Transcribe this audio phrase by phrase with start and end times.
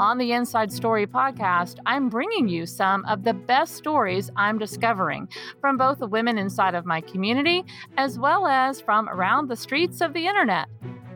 [0.00, 5.28] On the Inside Story podcast, I'm bringing you some of the best stories I'm discovering
[5.60, 7.66] from both the women inside of my community
[7.98, 10.68] as well as from around the streets of the internet.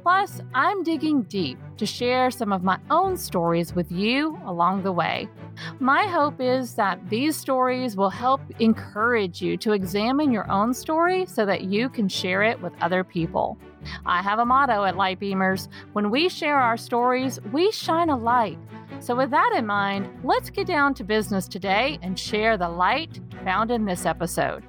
[0.02, 4.92] Plus, I'm digging deep to share some of my own stories with you along the
[4.92, 5.30] way.
[5.80, 11.24] My hope is that these stories will help encourage you to examine your own story
[11.24, 13.56] so that you can share it with other people.
[14.04, 18.58] I have a motto at Lightbeamers when we share our stories, we shine a light.
[19.00, 23.20] So, with that in mind, let's get down to business today and share the light
[23.44, 24.64] found in this episode.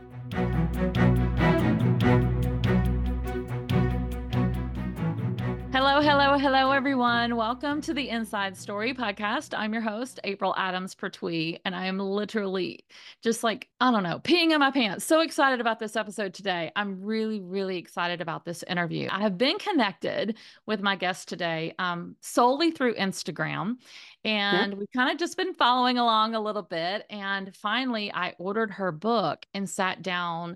[5.76, 7.35] Hello, hello, hello, everyone.
[7.35, 9.54] Welcome to the Inside Story podcast.
[9.54, 12.85] I'm your host, April Adams Pertwee, and I am literally
[13.21, 15.03] just like, I don't know, peeing in my pants.
[15.03, 16.71] So excited about this episode today.
[16.77, 19.09] I'm really, really excited about this interview.
[19.12, 23.76] I have been connected with my guest today um, solely through Instagram,
[24.23, 24.79] and yeah.
[24.79, 27.05] we've kind of just been following along a little bit.
[27.09, 30.55] And finally, I ordered her book and sat down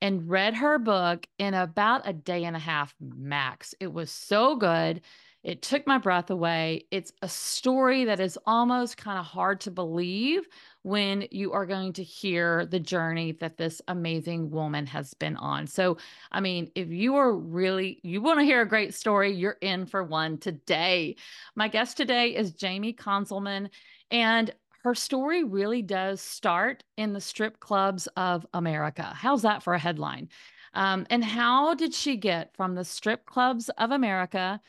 [0.00, 3.74] and read her book in about a day and a half max.
[3.80, 5.00] It was so good.
[5.42, 6.86] It took my breath away.
[6.90, 10.48] It's a story that is almost kind of hard to believe
[10.82, 15.68] when you are going to hear the journey that this amazing woman has been on.
[15.68, 15.98] So,
[16.32, 19.86] I mean, if you are really you want to hear a great story, you're in
[19.86, 21.14] for one today.
[21.54, 23.70] My guest today is Jamie Konzelman
[24.10, 24.52] and
[24.86, 29.02] her story really does start in the strip clubs of America.
[29.02, 30.28] How's that for a headline?
[30.74, 34.60] Um, and how did she get from the strip clubs of America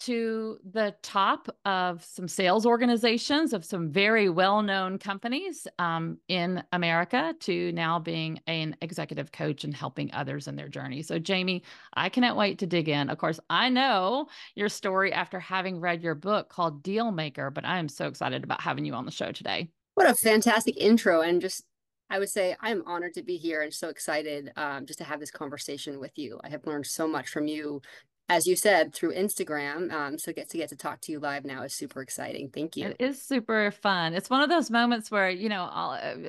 [0.00, 7.34] to the top of some sales organizations of some very well-known companies um, in America
[7.40, 11.02] to now being an executive coach and helping others in their journey.
[11.02, 11.62] So, Jamie,
[11.94, 13.08] I cannot wait to dig in.
[13.10, 17.64] Of course, I know your story after having read your book called Deal Maker, but
[17.64, 19.68] I am so excited about having you on the show today.
[19.94, 21.64] What a fantastic intro, and just
[22.10, 25.20] I would say I'm honored to be here and so excited um, just to have
[25.20, 26.38] this conversation with you.
[26.44, 27.80] I have learned so much from you
[28.28, 29.92] as you said, through Instagram.
[29.92, 32.48] Um, so get to get to talk to you live now is super exciting.
[32.48, 32.88] Thank you.
[32.88, 34.14] It is super fun.
[34.14, 35.64] It's one of those moments where you know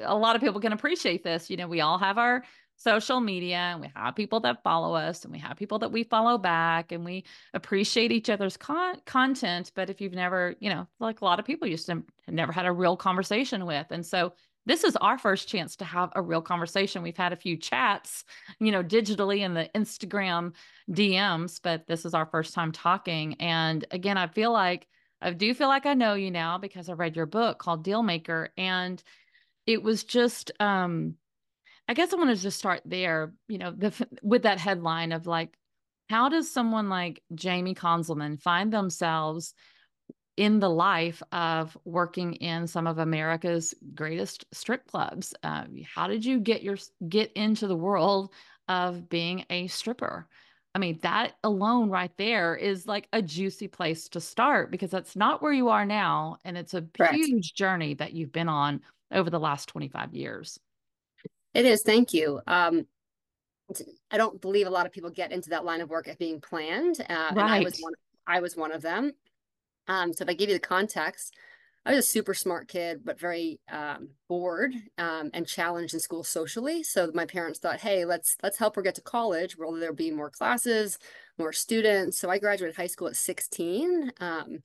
[0.03, 1.49] a lot of people can appreciate this.
[1.49, 2.43] You know, we all have our
[2.77, 6.03] social media and we have people that follow us and we have people that we
[6.03, 7.23] follow back and we
[7.53, 11.45] appreciate each other's con- content but if you've never you know like a lot of
[11.45, 14.33] people used to never had a real conversation with and so
[14.65, 17.03] this is our first chance to have a real conversation.
[17.03, 18.23] We've had a few chats,
[18.59, 20.53] you know, digitally in the Instagram
[20.89, 23.35] DMs, but this is our first time talking.
[23.35, 24.87] And again, I feel like
[25.21, 28.03] I do feel like I know you now because I read your book called Deal
[28.03, 28.49] Maker.
[28.57, 29.01] And
[29.65, 31.15] it was just, um,
[31.87, 33.93] I guess I want to just start there, you know, the,
[34.23, 35.57] with that headline of like,
[36.09, 39.53] how does someone like Jamie Konzelman find themselves
[40.37, 45.33] in the life of working in some of America's greatest strip clubs.
[45.43, 48.31] Uh, how did you get your get into the world
[48.67, 50.27] of being a stripper?
[50.73, 55.15] I mean, that alone right there is like a juicy place to start because that's
[55.15, 56.37] not where you are now.
[56.43, 57.15] And it's a Correct.
[57.15, 60.59] huge journey that you've been on over the last 25 years.
[61.53, 61.81] It is.
[61.81, 62.41] Thank you.
[62.45, 62.85] Um,
[64.11, 66.41] I don't believe a lot of people get into that line of work at being
[66.41, 66.99] planned.
[67.09, 67.61] Uh, right.
[67.61, 67.93] I was one.
[68.27, 69.13] I was one of them.
[69.87, 71.35] Um, so if I give you the context,
[71.85, 76.23] I was a super smart kid, but very um, bored um, and challenged in school
[76.23, 76.81] socially.
[76.81, 80.09] So my parents thought, "Hey, let's let's help her get to college, Will there'll be
[80.11, 80.97] more classes,
[81.37, 84.11] more students." So I graduated high school at 16.
[84.19, 84.59] Um,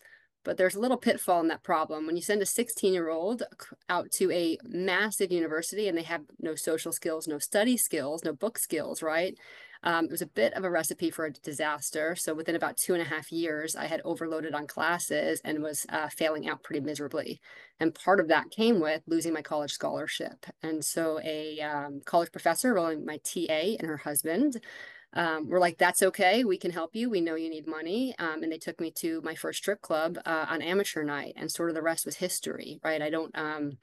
[0.44, 2.06] but there's a little pitfall in that problem.
[2.06, 3.42] When you send a 16 year old
[3.88, 8.32] out to a massive university and they have no social skills, no study skills, no
[8.32, 9.36] book skills, right?
[9.82, 12.14] Um, it was a bit of a recipe for a disaster.
[12.14, 15.86] So within about two and a half years, I had overloaded on classes and was
[15.88, 17.40] uh, failing out pretty miserably.
[17.78, 20.46] And part of that came with losing my college scholarship.
[20.62, 24.60] And so a um, college professor, really my TA and her husband,
[25.12, 26.44] um, were like, that's okay.
[26.44, 27.10] We can help you.
[27.10, 28.14] We know you need money.
[28.18, 31.34] Um, and they took me to my first strip club uh, on amateur night.
[31.36, 33.02] And sort of the rest was history, right?
[33.02, 33.78] I don't, um,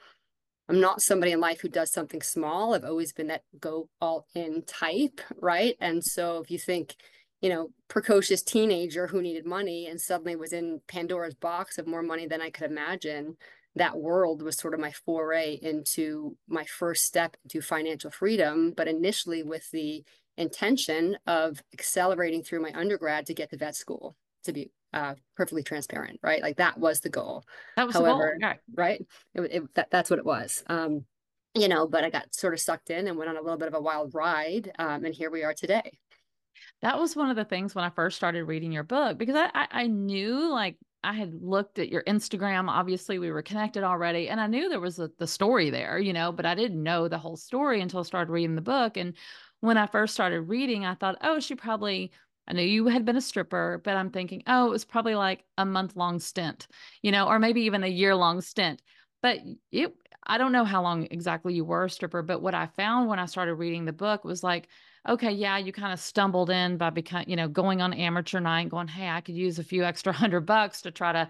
[0.69, 2.73] I'm not somebody in life who does something small.
[2.73, 5.75] I've always been that go all in type, right?
[5.79, 6.95] And so if you think,
[7.41, 12.03] you know, precocious teenager who needed money and suddenly was in Pandora's box of more
[12.03, 13.37] money than I could imagine,
[13.75, 18.87] that world was sort of my foray into my first step into financial freedom, but
[18.87, 20.03] initially with the
[20.35, 25.61] intention of accelerating through my undergrad to get to vet school to be uh, perfectly
[25.61, 26.41] transparent, right?
[26.41, 27.43] Like that was the goal.
[27.75, 28.53] That was However, the goal.
[28.73, 29.05] Right.
[29.35, 30.63] It, it, that, that's what it was.
[30.67, 31.05] Um,
[31.53, 33.67] you know, but I got sort of sucked in and went on a little bit
[33.67, 34.71] of a wild ride.
[34.79, 35.99] Um, and here we are today.
[36.81, 39.49] That was one of the things when I first started reading your book because I,
[39.53, 42.67] I, I knew like I had looked at your Instagram.
[42.67, 46.11] Obviously, we were connected already, and I knew there was a, the story there, you
[46.11, 48.97] know, but I didn't know the whole story until I started reading the book.
[48.97, 49.13] And
[49.59, 52.11] when I first started reading, I thought, oh, she probably
[52.47, 55.43] I knew you had been a stripper, but I'm thinking, oh, it was probably like
[55.57, 56.67] a month long stint,
[57.01, 58.81] you know, or maybe even a year long stint.
[59.21, 59.39] But
[59.71, 59.93] it,
[60.25, 63.19] I don't know how long exactly you were a stripper, but what I found when
[63.19, 64.69] I started reading the book was like,
[65.07, 68.69] okay, yeah, you kind of stumbled in by becoming, you know, going on amateur night,
[68.69, 71.29] going, hey, I could use a few extra hundred bucks to try to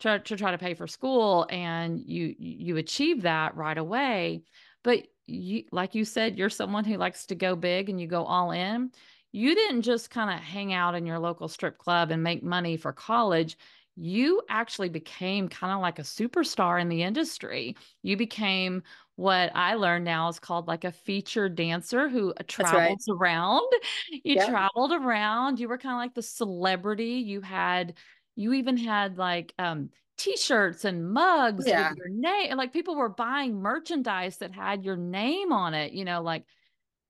[0.00, 4.42] try to try to pay for school, and you you achieve that right away.
[4.82, 8.24] But you, like you said, you're someone who likes to go big and you go
[8.24, 8.92] all in
[9.32, 12.76] you didn't just kind of hang out in your local strip club and make money
[12.76, 13.56] for college.
[13.96, 17.76] You actually became kind of like a superstar in the industry.
[18.02, 18.82] You became
[19.16, 23.16] what I learned now is called like a featured dancer who travels right.
[23.18, 23.72] around.
[24.10, 24.48] You yep.
[24.48, 25.58] traveled around.
[25.58, 27.22] You were kind of like the celebrity.
[27.26, 27.94] You had,
[28.36, 31.90] you even had like um, t-shirts and mugs yeah.
[31.90, 32.56] with your name.
[32.56, 35.92] Like people were buying merchandise that had your name on it.
[35.92, 36.44] You know, like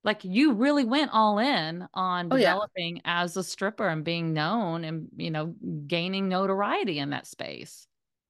[0.06, 3.22] like you really went all in on oh, developing yeah.
[3.22, 5.54] as a stripper and being known and you know
[5.86, 7.86] gaining notoriety in that space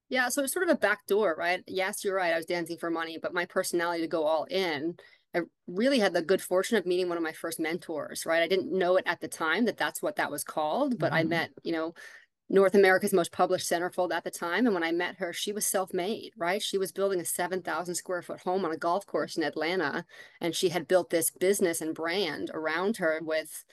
[0.08, 2.78] yeah so it's sort of a back door right yes you're right i was dancing
[2.78, 4.96] for money but my personality to go all in
[5.34, 8.48] i really had the good fortune of meeting one of my first mentors right i
[8.48, 11.16] didn't know it at the time that that's what that was called but mm-hmm.
[11.16, 11.92] i met you know
[12.48, 14.66] North America's most published centerfold at the time.
[14.66, 16.62] And when I met her, she was self made, right?
[16.62, 20.04] She was building a 7,000 square foot home on a golf course in Atlanta.
[20.40, 23.64] And she had built this business and brand around her with,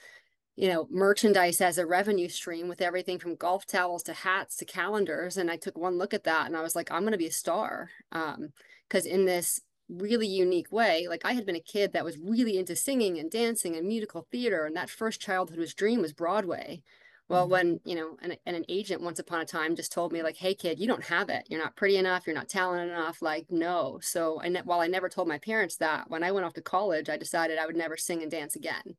[0.56, 4.64] you know, merchandise as a revenue stream with everything from golf towels to hats to
[4.64, 5.36] calendars.
[5.36, 7.28] And I took one look at that and I was like, I'm going to be
[7.28, 7.90] a star.
[8.10, 12.18] Because um, in this really unique way, like I had been a kid that was
[12.18, 14.66] really into singing and dancing and musical theater.
[14.66, 16.82] And that first childhood was dream was Broadway
[17.28, 17.52] well, mm-hmm.
[17.52, 20.36] when, you know, and, and an agent once upon a time just told me, like,
[20.36, 21.46] hey, kid, you don't have it.
[21.48, 22.26] You're not pretty enough.
[22.26, 23.22] You're not talented enough.
[23.22, 23.98] Like, no.
[24.02, 26.62] So, I ne- while I never told my parents that, when I went off to
[26.62, 28.96] college, I decided I would never sing and dance again.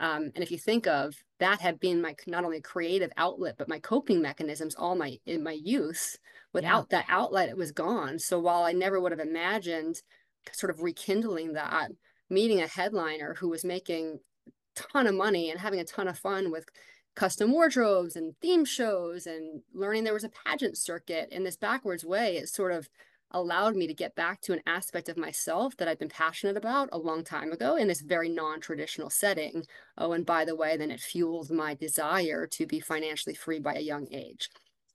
[0.00, 3.68] Um, and if you think of that had been my not only creative outlet, but
[3.68, 6.18] my coping mechanisms all my in my youth,
[6.52, 6.98] without yeah.
[6.98, 8.18] that outlet, it was gone.
[8.18, 10.02] So while I never would have imagined
[10.50, 11.90] sort of rekindling that,
[12.28, 16.18] meeting a headliner who was making a ton of money and having a ton of
[16.18, 16.64] fun with
[17.14, 22.04] custom wardrobes and theme shows and learning there was a pageant circuit in this backwards
[22.04, 22.88] way it sort of
[23.32, 26.88] allowed me to get back to an aspect of myself that I've been passionate about
[26.92, 29.64] a long time ago in this very non-traditional setting.
[29.96, 33.74] Oh, and by the way, then it fueled my desire to be financially free by
[33.74, 34.50] a young age.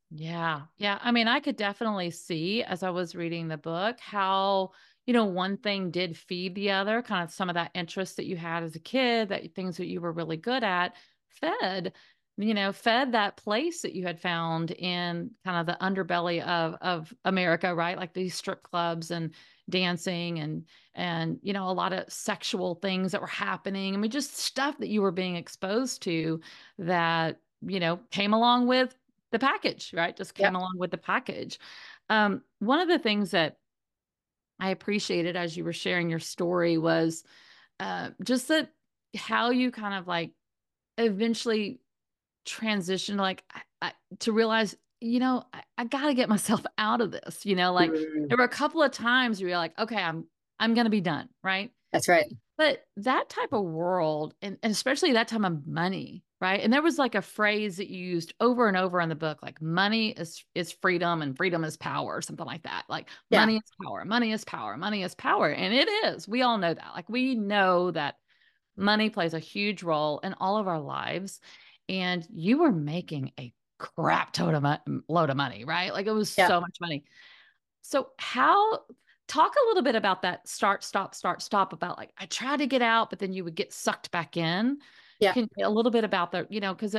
[0.10, 0.62] Yeah.
[0.78, 1.00] Yeah.
[1.02, 4.72] I mean, I could definitely see as I was reading the book how,
[5.06, 8.26] you know, one thing did feed the other, kind of some of that interest that
[8.28, 10.96] you had as a kid, that things that you were really good at
[11.40, 11.94] fed
[12.38, 16.76] you know fed that place that you had found in kind of the underbelly of
[16.82, 17.98] of america right?
[17.98, 19.34] Like these strip clubs and
[19.70, 23.94] dancing and and you know a lot of sexual things that were happening.
[23.94, 26.40] I mean just stuff that you were being exposed to
[26.78, 28.96] that you know came along with
[29.32, 30.16] the package right?
[30.16, 31.60] Just came along with the package.
[32.10, 33.58] Um, one of the things that
[34.60, 37.24] i appreciated as you were sharing your story was
[37.80, 38.70] uh, just that
[39.16, 40.32] how you kind of like
[40.98, 41.80] eventually
[42.48, 47.02] transitioned like I, I, to realize you know i, I got to get myself out
[47.02, 48.28] of this you know like mm.
[48.28, 50.26] there were a couple of times where you're like okay i'm
[50.60, 52.26] i'm gonna be done right that's right
[52.58, 56.82] but that type of world and, and especially that time of money right and there
[56.82, 60.10] was like a phrase that you used over and over in the book like money
[60.10, 63.40] is is freedom and freedom is power or something like that like yeah.
[63.42, 66.74] money is power money is power money is power and it is we all know
[66.74, 68.16] that like we know that
[68.78, 71.42] money plays a huge role in all of our lives.
[71.90, 75.94] And you were making a crap ton of load of money, right?
[75.94, 76.48] Like it was yeah.
[76.48, 77.04] so much money.
[77.82, 78.82] So how
[79.28, 82.68] talk a little bit about that start, stop, start, stop about like I tried to
[82.68, 84.80] get out, but then you would get sucked back in.
[85.20, 85.34] Yeah.
[85.34, 86.96] Can, a little bit about the, you know, because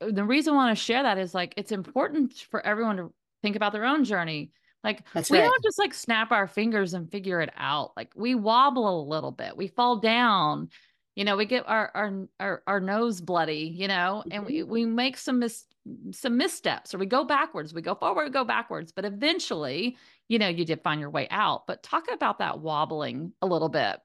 [0.00, 3.56] the reason I want to share that is like it's important for everyone to think
[3.56, 4.52] about their own journey.
[4.82, 5.44] Like That's we right.
[5.44, 7.92] don't just like snap our fingers and figure it out.
[7.96, 10.70] Like we wobble a little bit, we fall down,
[11.14, 14.70] you know we get our our our, our nose bloody you know and we, mm-hmm.
[14.70, 15.64] we make some mis
[16.12, 19.96] some missteps or we go backwards we go forward we go backwards but eventually
[20.28, 23.68] you know you did find your way out but talk about that wobbling a little
[23.68, 23.98] bit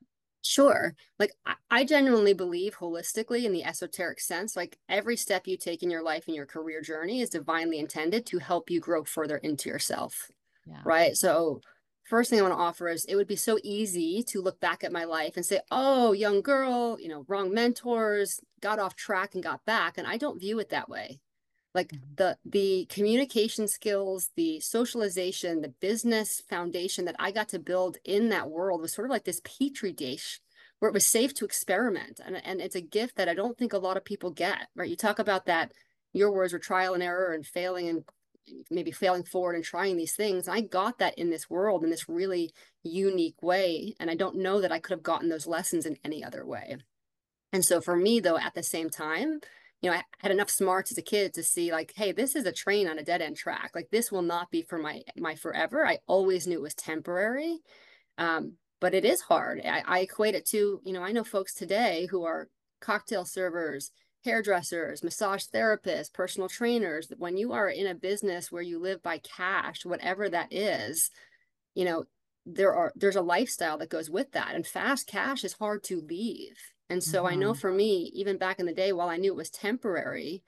[0.44, 0.96] Sure.
[1.20, 5.84] Like I, I genuinely believe holistically in the esoteric sense, like every step you take
[5.84, 9.38] in your life and your career journey is divinely intended to help you grow further
[9.38, 10.32] into yourself.
[10.66, 10.80] Yeah.
[10.86, 11.18] Right.
[11.18, 11.60] So
[12.08, 14.84] first thing I want to offer is it would be so easy to look back
[14.84, 19.34] at my life and say, oh, young girl, you know, wrong mentors, got off track
[19.34, 19.98] and got back.
[19.98, 21.20] And I don't view it that way.
[21.74, 22.16] Like mm-hmm.
[22.16, 28.30] the the communication skills, the socialization, the business foundation that I got to build in
[28.30, 30.40] that world was sort of like this petri dish
[30.80, 32.20] where it was safe to experiment.
[32.24, 34.90] And, and it's a gift that I don't think a lot of people get, right?
[34.90, 35.72] You talk about that,
[36.14, 38.04] your words were trial and error and failing and
[38.70, 40.48] maybe failing forward and trying these things.
[40.48, 42.52] I got that in this world in this really
[42.84, 43.96] unique way.
[44.00, 46.78] And I don't know that I could have gotten those lessons in any other way.
[47.54, 49.40] And so for me, though, at the same time,
[49.82, 52.46] you know, I had enough smarts as a kid to see like, hey, this is
[52.46, 53.72] a train on a dead end track.
[53.76, 55.86] Like this will not be for my my forever.
[55.86, 57.60] I always knew it was temporary.
[58.18, 59.62] Um, but it is hard.
[59.66, 62.50] I, I equate it to, you know, I know folks today who are
[62.80, 63.92] cocktail servers,
[64.24, 67.12] hairdressers, massage therapists, personal trainers.
[67.18, 71.10] When you are in a business where you live by cash, whatever that is,
[71.76, 72.06] you know,
[72.46, 74.56] there are there's a lifestyle that goes with that.
[74.56, 76.58] And fast cash is hard to leave.
[76.90, 77.34] And so mm-hmm.
[77.34, 77.60] I know mm-hmm.
[77.60, 80.44] for me, even back in the day, while I knew it was temporary,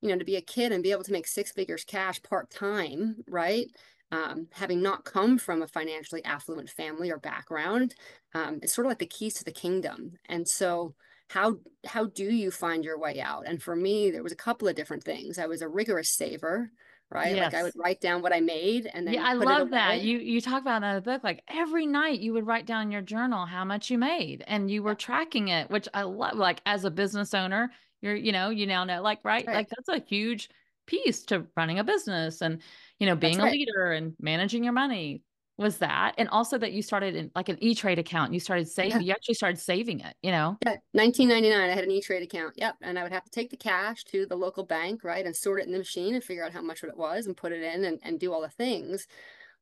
[0.00, 2.50] you know, to be a kid and be able to make six figures cash part
[2.50, 3.66] time, right?
[4.10, 7.94] Um, having not come from a financially affluent family or background,
[8.34, 10.12] um, it's sort of like the keys to the kingdom.
[10.28, 10.94] And so
[11.28, 13.44] how how do you find your way out?
[13.46, 15.38] And for me there was a couple of different things.
[15.38, 16.70] I was a rigorous saver
[17.10, 17.36] right?
[17.36, 17.52] Yes.
[17.52, 20.00] like i would write down what i made and then yeah i love that.
[20.00, 22.90] you you talk about that in the book like every night you would write down
[22.90, 24.96] your journal how much you made and you were yeah.
[24.96, 28.84] tracking it which i love like as a business owner you're you know you now
[28.84, 29.54] know like right, right.
[29.54, 30.50] like that's a huge
[30.86, 32.60] piece to running a business and
[32.98, 35.22] you know being a leader and managing your money
[35.56, 38.92] was that and also that you started in like an e-trade account you started saving
[38.92, 38.98] yeah.
[38.98, 42.74] you actually started saving it you know yeah 1999 i had an e-trade account yep
[42.82, 45.60] and i would have to take the cash to the local bank right and sort
[45.60, 47.84] it in the machine and figure out how much it was and put it in
[47.84, 49.06] and, and do all the things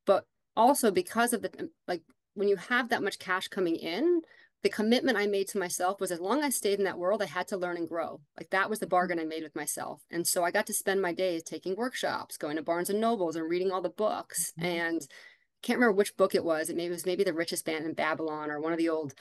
[0.06, 0.24] but
[0.56, 2.02] also because of the um, like
[2.34, 4.22] when you have that much cash coming in
[4.62, 7.20] the commitment i made to myself was as long as i stayed in that world
[7.20, 8.90] i had to learn and grow like that was the mm-hmm.
[8.90, 12.38] bargain i made with myself and so i got to spend my days taking workshops
[12.38, 14.66] going to barnes and nobles and reading all the books mm-hmm.
[14.66, 15.06] and
[15.62, 16.70] can't remember which book it was.
[16.70, 19.14] It maybe it was maybe the richest man in Babylon or one of the old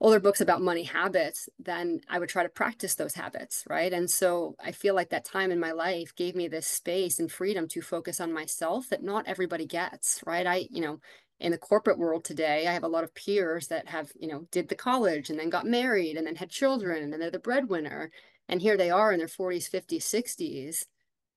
[0.00, 3.92] older books about money habits, then I would try to practice those habits, right?
[3.92, 7.30] And so I feel like that time in my life gave me this space and
[7.30, 10.46] freedom to focus on myself that not everybody gets, right?
[10.46, 10.98] I, you know,
[11.40, 14.46] in the corporate world today, I have a lot of peers that have, you know,
[14.50, 18.10] did the college and then got married and then had children and they're the breadwinner.
[18.48, 20.86] And here they are in their 40s, 50s, 60s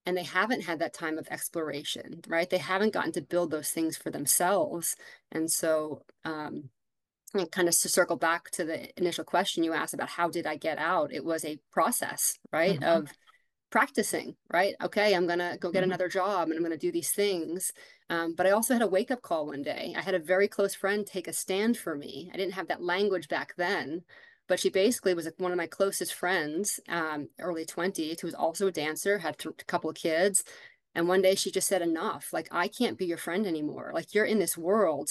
[0.06, 2.50] and they haven't had that time of exploration right?
[2.50, 4.96] They haven't gotten to build those things for themselves.
[5.32, 6.70] And so um
[7.34, 10.46] and kind of to circle back to the initial question you asked about how did
[10.46, 13.02] i get out it was a process right mm-hmm.
[13.04, 13.12] of
[13.72, 14.76] practicing right?
[14.82, 15.90] Okay i'm gonna go get mm-hmm.
[15.92, 17.74] another job and i'm gonna do these things.
[18.10, 19.94] Um, but i also had a wake-up call one day.
[19.98, 22.30] I had a very close friend take a stand for me.
[22.34, 24.04] I didn't have that language back then
[24.48, 28.68] but she basically was one of my closest friends, um, early 20s, who was also
[28.68, 30.44] a dancer, had a couple of kids.
[30.94, 32.32] And one day she just said, Enough.
[32.32, 33.92] Like, I can't be your friend anymore.
[33.94, 35.10] Like, you're in this world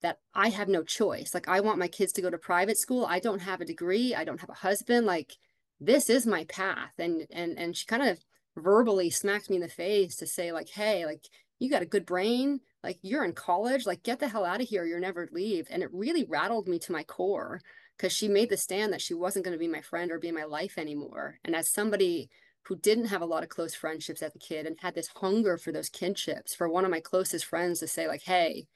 [0.00, 1.34] that I have no choice.
[1.34, 3.04] Like, I want my kids to go to private school.
[3.04, 4.14] I don't have a degree.
[4.14, 5.06] I don't have a husband.
[5.06, 5.36] Like,
[5.80, 6.92] this is my path.
[6.98, 8.18] And, and, and she kind of
[8.56, 11.24] verbally smacked me in the face to say, like, hey, like,
[11.58, 12.60] you got a good brain.
[12.82, 13.86] Like, you're in college.
[13.86, 14.84] Like, get the hell out of here.
[14.84, 15.66] You're never leave.
[15.70, 17.60] And it really rattled me to my core
[18.02, 20.32] because she made the stand that she wasn't going to be my friend or be
[20.32, 21.38] my life anymore.
[21.44, 22.28] And as somebody
[22.62, 25.56] who didn't have a lot of close friendships as a kid and had this hunger
[25.56, 28.66] for those kinships, for one of my closest friends to say, like, hey,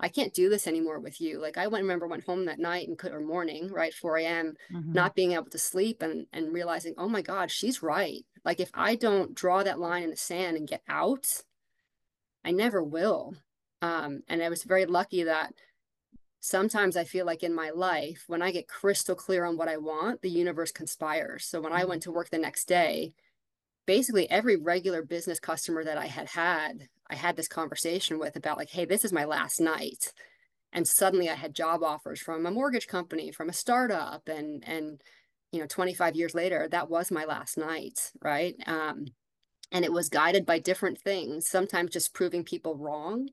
[0.00, 1.40] I can't do this anymore with you.
[1.40, 4.54] Like I went, remember went home that night and could or morning, right, 4 a.m.,
[4.72, 4.92] mm-hmm.
[4.92, 8.24] not being able to sleep and and realizing, oh my God, she's right.
[8.44, 11.28] Like if I don't draw that line in the sand and get out,
[12.44, 13.36] I never will.
[13.80, 15.54] Um, and I was very lucky that
[16.42, 19.76] sometimes I feel like in my life, when I get crystal clear on what I
[19.76, 21.44] want, the universe conspires.
[21.44, 22.10] So when I went mm-hmm.
[22.10, 23.14] to work the next day,
[23.86, 28.58] basically every regular business customer that I had had, I had this conversation with about
[28.58, 30.12] like, hey, this is my last night.
[30.72, 35.00] And suddenly I had job offers from a mortgage company, from a startup, and and
[35.52, 38.56] you know, 25 years later, that was my last night, right?
[38.66, 39.08] Um,
[39.70, 43.28] and it was guided by different things, sometimes just proving people wrong.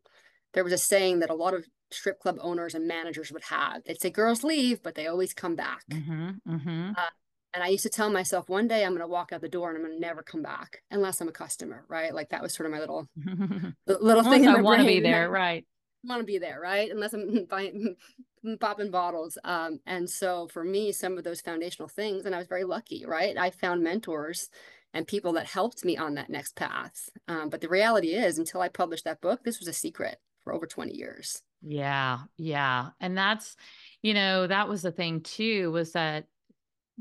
[0.54, 3.84] There was a saying that a lot of strip club owners and managers would have.
[3.84, 5.84] They'd say girls leave, but they always come back.
[5.92, 6.92] Mm-hmm, mm-hmm.
[6.98, 7.10] Uh,
[7.54, 9.70] and I used to tell myself one day I'm going to walk out the door
[9.70, 12.14] and I'm going to never come back unless I'm a customer, right?
[12.14, 13.08] Like that was sort of my little
[13.88, 14.48] little thing.
[14.48, 15.66] I want to be there, right?
[16.04, 16.90] want to be there, right?
[16.92, 17.96] Unless I'm buying,
[18.60, 19.38] popping bottles.
[19.44, 23.06] Um, and so for me, some of those foundational things, and I was very lucky,
[23.06, 23.38] right?
[23.38, 24.50] I found mentors
[24.94, 27.10] and people that helped me on that next path.
[27.28, 30.54] Um, but the reality is, until I published that book, this was a secret for
[30.54, 31.44] over 20 years.
[31.62, 32.90] Yeah, yeah.
[33.00, 33.56] And that's,
[34.02, 36.28] you know, that was the thing too, was that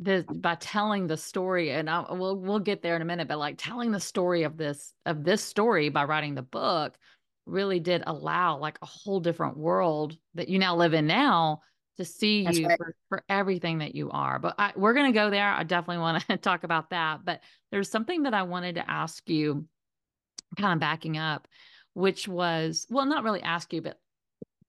[0.01, 3.39] the by telling the story, and I, we'll we'll get there in a minute, but
[3.39, 6.97] like telling the story of this of this story by writing the book
[7.47, 11.63] really did allow like a whole different world that you now live in now
[11.97, 12.79] to see That's you right.
[12.79, 14.39] for, for everything that you are.
[14.39, 15.49] But I, we're going to go there.
[15.49, 17.25] I definitely want to talk about that.
[17.25, 17.41] But
[17.73, 19.67] there's something that I wanted to ask you,
[20.57, 21.49] kind of backing up,
[21.95, 23.99] which was, well, not really ask you, but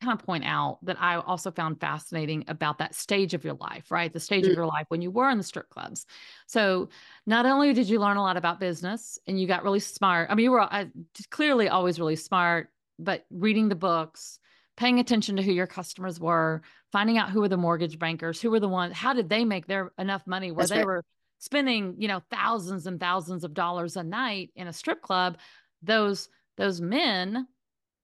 [0.02, 3.92] kind of point out that I also found fascinating about that stage of your life,
[3.92, 4.12] right?
[4.12, 4.52] The stage mm-hmm.
[4.52, 6.06] of your life when you were in the strip clubs.
[6.48, 6.90] So,
[7.26, 10.36] not only did you learn a lot about business and you got really smart, I
[10.36, 10.86] mean, you were uh,
[11.30, 14.40] clearly always really smart, but reading the books,
[14.78, 18.50] paying attention to who your customers were, finding out who were the mortgage bankers, who
[18.50, 20.86] were the ones, how did they make their enough money where That's they right.
[20.86, 21.06] were
[21.40, 25.38] spending, you know, thousands and thousands of dollars a night in a strip club.
[25.82, 27.48] Those those men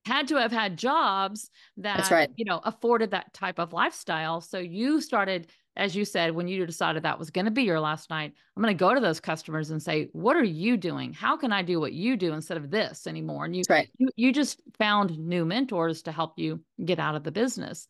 [0.06, 2.30] had to have had jobs that right.
[2.36, 5.48] you know afforded that type of lifestyle so you started
[5.78, 8.64] as you said when you decided that was going to be your last night i'm
[8.64, 11.62] going to go to those customers and say what are you doing how can i
[11.62, 13.90] do what you do instead of this anymore and you right.
[13.98, 17.88] you, you just found new mentors to help you get out of the business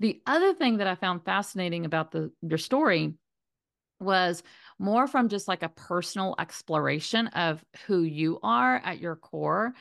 [0.00, 3.14] the other thing that i found fascinating about the your story
[4.00, 4.42] was
[4.78, 9.72] more from just like a personal exploration of who you are at your core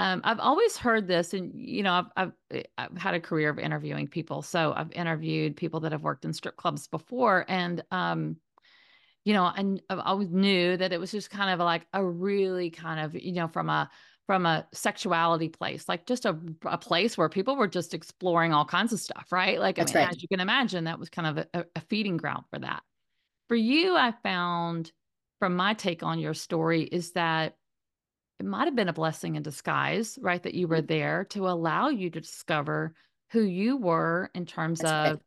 [0.00, 3.50] um, I've always heard this, and you know, I've, I've, eh, I've had a career
[3.50, 7.84] of interviewing people, so I've interviewed people that have worked in strip clubs before, and
[7.90, 8.36] um,
[9.26, 12.70] you know, and I always knew that it was just kind of like a really
[12.70, 13.90] kind of you know from a
[14.26, 18.64] from a sexuality place, like just a, a place where people were just exploring all
[18.64, 19.60] kinds of stuff, right?
[19.60, 20.08] Like, I mean, right.
[20.08, 22.82] as you can imagine, that was kind of a, a feeding ground for that.
[23.48, 24.92] For you, I found
[25.40, 27.56] from my take on your story is that
[28.40, 30.42] it might have been a blessing in disguise, right?
[30.42, 30.88] That you were mm.
[30.88, 32.94] there to allow you to discover
[33.32, 35.22] who you were in terms That's of, right.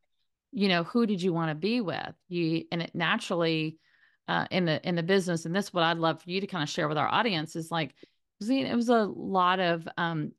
[0.51, 2.15] you know, who did you want to be with?
[2.27, 3.77] You and it naturally
[4.27, 6.47] uh, in the in the business, and this is what I'd love for you to
[6.47, 7.93] kind of share with our audience is like,
[8.41, 10.31] it was a lot of um,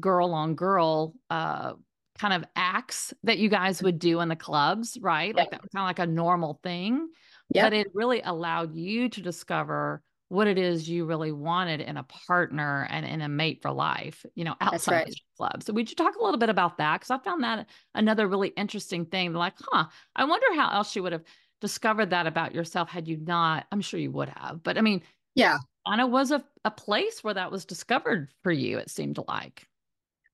[0.00, 1.74] girl on girl uh,
[2.18, 5.34] kind of acts that you guys would do in the clubs, right?
[5.34, 5.42] Yeah.
[5.42, 7.08] Like that was kind of like a normal thing.
[7.50, 7.66] Yeah.
[7.66, 12.02] But it really allowed you to discover what it is you really wanted in a
[12.02, 15.06] partner and in a mate for life, you know, outside right.
[15.06, 15.62] the club.
[15.62, 17.00] So would you talk a little bit about that?
[17.00, 19.32] Because I found that another really interesting thing.
[19.32, 19.84] Like, huh,
[20.16, 21.24] I wonder how else you would have
[21.60, 23.66] discovered that about yourself had you not.
[23.70, 24.62] I'm sure you would have.
[24.62, 25.02] But I mean,
[25.36, 25.58] yeah.
[25.86, 29.66] Anna was a, a place where that was discovered for you, it seemed like.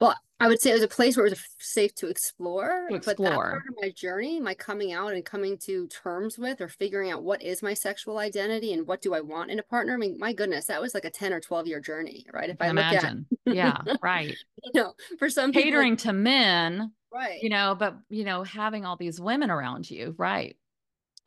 [0.03, 2.89] Well, I would say it was a place where it was safe to explore.
[2.91, 3.17] To explore.
[3.17, 6.67] But that part of my journey, my coming out and coming to terms with or
[6.67, 9.95] figuring out what is my sexual identity and what do I want in a partner.
[9.95, 12.51] I mean, my goodness, that was like a 10 or 12 year journey, right?
[12.51, 13.27] If I, imagine.
[13.47, 14.37] At, yeah, right.
[14.65, 16.93] You know, for some catering people, to men.
[17.13, 17.41] Right.
[17.41, 20.57] You know, but you know, having all these women around you, right.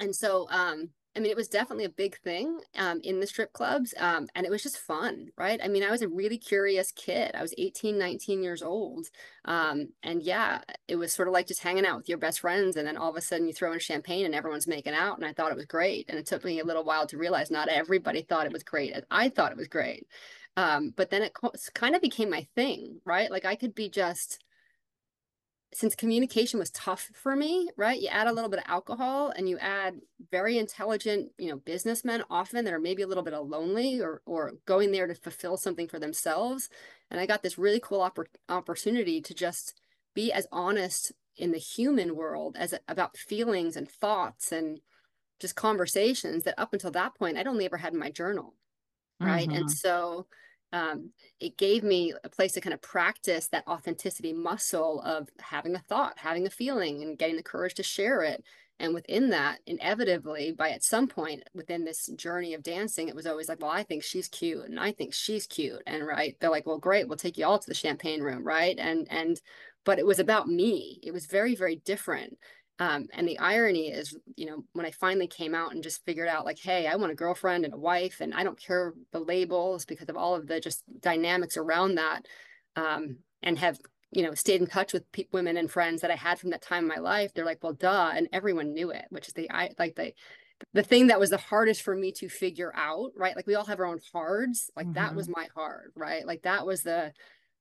[0.02, 3.54] And so um I mean, it was definitely a big thing um, in the strip
[3.54, 3.94] clubs.
[3.98, 5.60] Um, and it was just fun, right?
[5.64, 7.32] I mean, I was a really curious kid.
[7.36, 9.08] I was 18, 19 years old.
[9.46, 12.76] Um, and yeah, it was sort of like just hanging out with your best friends.
[12.76, 15.18] And then all of a sudden you throw in champagne and everyone's making out.
[15.18, 16.06] And I thought it was great.
[16.10, 18.94] And it took me a little while to realize not everybody thought it was great.
[19.10, 20.08] I thought it was great.
[20.58, 21.34] Um, but then it
[21.74, 23.30] kind of became my thing, right?
[23.30, 24.45] Like I could be just
[25.76, 28.00] since communication was tough for me, right?
[28.00, 30.00] You add a little bit of alcohol and you add
[30.32, 34.22] very intelligent, you know, businessmen often that are maybe a little bit of lonely or
[34.26, 36.70] or going there to fulfill something for themselves.
[37.12, 39.82] And I got this really cool oppor- opportunity to just
[40.14, 44.80] be as honest in the human world as about feelings and thoughts and
[45.40, 48.54] just conversations that up until that point I'd only ever had in my journal.
[49.20, 49.48] Right.
[49.48, 49.58] Mm-hmm.
[49.58, 50.28] And so
[50.76, 55.74] um, it gave me a place to kind of practice that authenticity muscle of having
[55.74, 58.44] a thought, having a feeling, and getting the courage to share it.
[58.78, 63.26] And within that, inevitably, by at some point within this journey of dancing, it was
[63.26, 66.50] always like, well, I think she's cute, and I think she's cute, and right, they're
[66.50, 68.78] like, well, great, we'll take you all to the champagne room, right?
[68.78, 69.40] And and,
[69.86, 71.00] but it was about me.
[71.04, 72.38] It was very very different.
[72.78, 76.28] Um, and the irony is, you know, when I finally came out and just figured
[76.28, 79.20] out, like, hey, I want a girlfriend and a wife, and I don't care the
[79.20, 82.26] labels because of all of the just dynamics around that,
[82.76, 83.80] um, and have
[84.12, 86.62] you know stayed in touch with pe- women and friends that I had from that
[86.62, 87.34] time in my life.
[87.34, 90.14] They're like, well, duh, and everyone knew it, which is the I like the
[90.74, 93.36] the thing that was the hardest for me to figure out, right?
[93.36, 94.70] Like we all have our own hards.
[94.76, 94.94] Like mm-hmm.
[94.96, 95.42] that was mm-hmm.
[95.42, 96.26] my hard, right?
[96.26, 97.14] Like that was the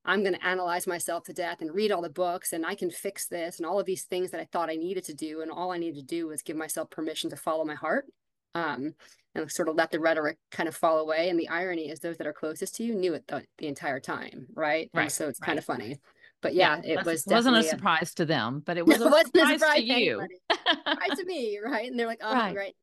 [0.05, 2.91] I'm going to analyze myself to death and read all the books and I can
[2.91, 5.41] fix this and all of these things that I thought I needed to do.
[5.41, 8.07] And all I needed to do was give myself permission to follow my heart
[8.55, 8.95] um,
[9.35, 11.31] and sort of let the rhetoric kind of fall away.
[11.31, 14.01] And the irony is those that are closest to you knew it the, the entire
[14.01, 14.47] time.
[14.55, 14.91] Right.
[14.93, 15.03] right.
[15.05, 15.47] And so it's right.
[15.47, 15.99] kind of funny.
[16.43, 19.05] But yeah, yeah it was wasn't a surprise a, to them, but it was a,
[19.05, 20.29] surprise, a surprise, to you.
[20.51, 21.91] surprise to me, right?
[21.91, 22.55] And they're like, oh, right.
[22.55, 22.75] right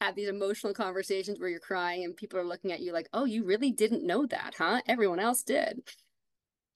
[0.00, 3.24] have these emotional conversations where you're crying and people are looking at you like, oh,
[3.24, 4.80] you really didn't know that, huh?
[4.86, 5.82] Everyone else did.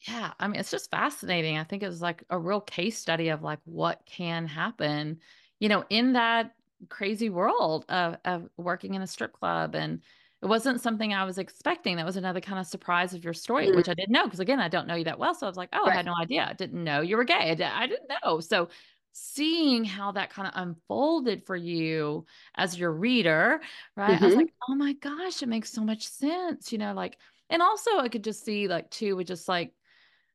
[0.08, 0.32] Yeah.
[0.38, 1.58] I mean, it's just fascinating.
[1.58, 5.18] I think it was like a real case study of like what can happen,
[5.60, 6.54] you know, in that
[6.88, 9.74] crazy world of, of working in a strip club.
[9.74, 10.00] And
[10.42, 11.96] it wasn't something I was expecting.
[11.96, 13.76] That was another kind of surprise of your story, mm-hmm.
[13.76, 14.28] which I didn't know.
[14.28, 15.34] Cause again, I don't know you that well.
[15.34, 15.92] So I was like, oh, right.
[15.92, 16.46] I had no idea.
[16.48, 17.56] I didn't know you were gay.
[17.62, 18.40] I, I didn't know.
[18.40, 18.68] So
[19.12, 23.60] seeing how that kind of unfolded for you as your reader,
[23.94, 24.14] right?
[24.14, 24.24] Mm-hmm.
[24.24, 24.40] I was mm-hmm.
[24.40, 27.18] like, oh my gosh, it makes so much sense, you know, like,
[27.50, 29.72] and also I could just see like too, with just like,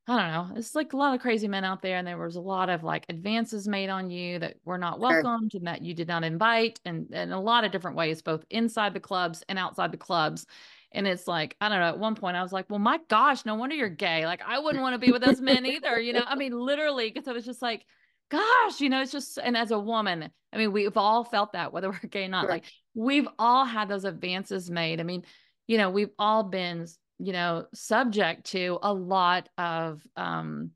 [0.08, 2.38] I don't know, it's like a lot of crazy men out there, and there was
[2.38, 5.60] a lot of like advances made on you that were not welcomed sure.
[5.60, 8.94] and that you did not invite, and in a lot of different ways, both inside
[8.94, 10.46] the clubs and outside the clubs.
[10.94, 13.46] And it's like, I don't know, at one point I was like, well, my gosh,
[13.46, 14.26] no wonder you're gay.
[14.26, 16.24] Like, I wouldn't want to be with those men either, you know?
[16.26, 17.86] I mean, literally, because I was just like,
[18.30, 21.74] gosh, you know, it's just, and as a woman, I mean, we've all felt that,
[21.74, 22.44] whether we're gay or not.
[22.44, 22.52] Sure.
[22.52, 22.66] Like,
[22.96, 25.02] we've all had those advances made.
[25.02, 25.24] I mean,
[25.68, 26.88] you know, we've all been,
[27.20, 30.72] you know, subject to a lot of, um,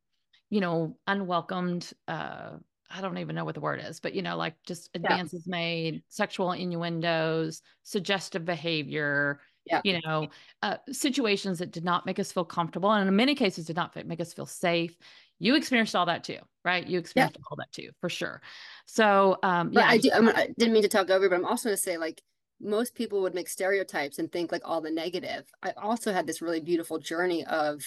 [0.50, 2.52] you know, unwelcomed, uh,
[2.90, 5.52] I don't even know what the word is, but you know, like just advances yeah.
[5.52, 9.82] made, sexual innuendos, suggestive behavior, yeah.
[9.84, 10.28] you know,
[10.62, 13.96] uh, situations that did not make us feel comfortable, and in many cases did not
[14.06, 14.98] make us feel safe
[15.42, 16.86] you experienced all that too, right?
[16.86, 17.46] You experienced yeah.
[17.50, 18.44] all that too, for sure.
[18.86, 21.76] So, um, yeah, I, do, I didn't mean to talk over, but I'm also going
[21.76, 22.22] to say like
[22.62, 25.46] most people would make stereotypes and think like all the negative.
[25.64, 27.82] I also had this really beautiful journey of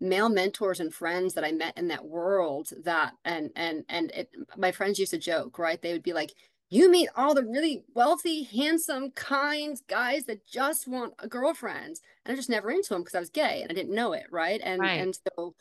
[0.00, 4.30] male mentors and friends that I met in that world that and and and it,
[4.56, 5.80] my friends used to joke, right?
[5.80, 6.32] They would be like,
[6.70, 12.00] you meet all the really wealthy, handsome, kind guys that just want a girlfriend.
[12.24, 14.24] And I just never into them because I was gay and I didn't know it,
[14.30, 14.60] right?
[14.64, 15.00] And right.
[15.00, 15.54] and so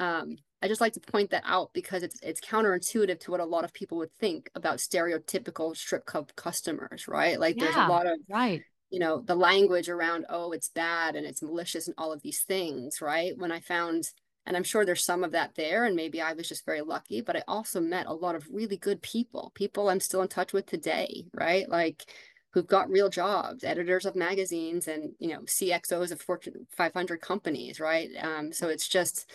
[0.00, 3.44] um I just like to point that out because it's it's counterintuitive to what a
[3.44, 7.38] lot of people would think about stereotypical strip club customers, right?
[7.38, 11.16] Like yeah, there's a lot of right, you know, the language around oh it's bad
[11.16, 13.36] and it's malicious and all of these things, right?
[13.36, 14.04] When I found
[14.46, 17.20] and I'm sure there's some of that there and maybe I was just very lucky,
[17.20, 20.52] but I also met a lot of really good people, people I'm still in touch
[20.52, 21.68] with today, right?
[21.68, 22.04] Like
[22.52, 27.80] who've got real jobs, editors of magazines and, you know, CXOs of Fortune 500 companies,
[27.80, 28.08] right?
[28.20, 29.30] Um, so it's just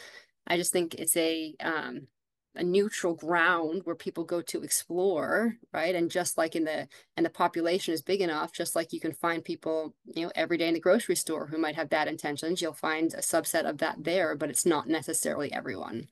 [0.47, 2.07] I just think it's a um,
[2.55, 5.95] a neutral ground where people go to explore, right?
[5.95, 9.13] And just like in the and the population is big enough, just like you can
[9.13, 12.61] find people, you know, every day in the grocery store who might have bad intentions,
[12.61, 16.07] you'll find a subset of that there, but it's not necessarily everyone.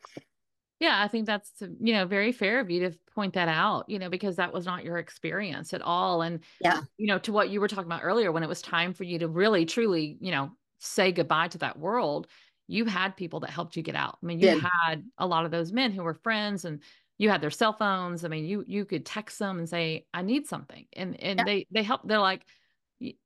[0.79, 3.99] Yeah, I think that's you know very fair of you to point that out, you
[3.99, 6.21] know, because that was not your experience at all.
[6.21, 8.93] And yeah, you know, to what you were talking about earlier, when it was time
[8.93, 12.27] for you to really truly, you know, say goodbye to that world,
[12.69, 14.19] you had people that helped you get out.
[14.21, 14.63] I mean, you Did.
[14.63, 16.83] had a lot of those men who were friends and
[17.17, 18.23] you had their cell phones.
[18.23, 20.85] I mean, you you could text them and say, I need something.
[20.93, 21.45] And and yeah.
[21.45, 22.45] they they help, they're like,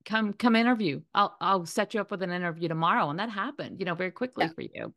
[0.05, 1.01] come come interview.
[1.13, 3.09] I'll I'll set you up with an interview tomorrow.
[3.09, 4.51] And that happened, you know, very quickly yeah.
[4.53, 4.93] for you.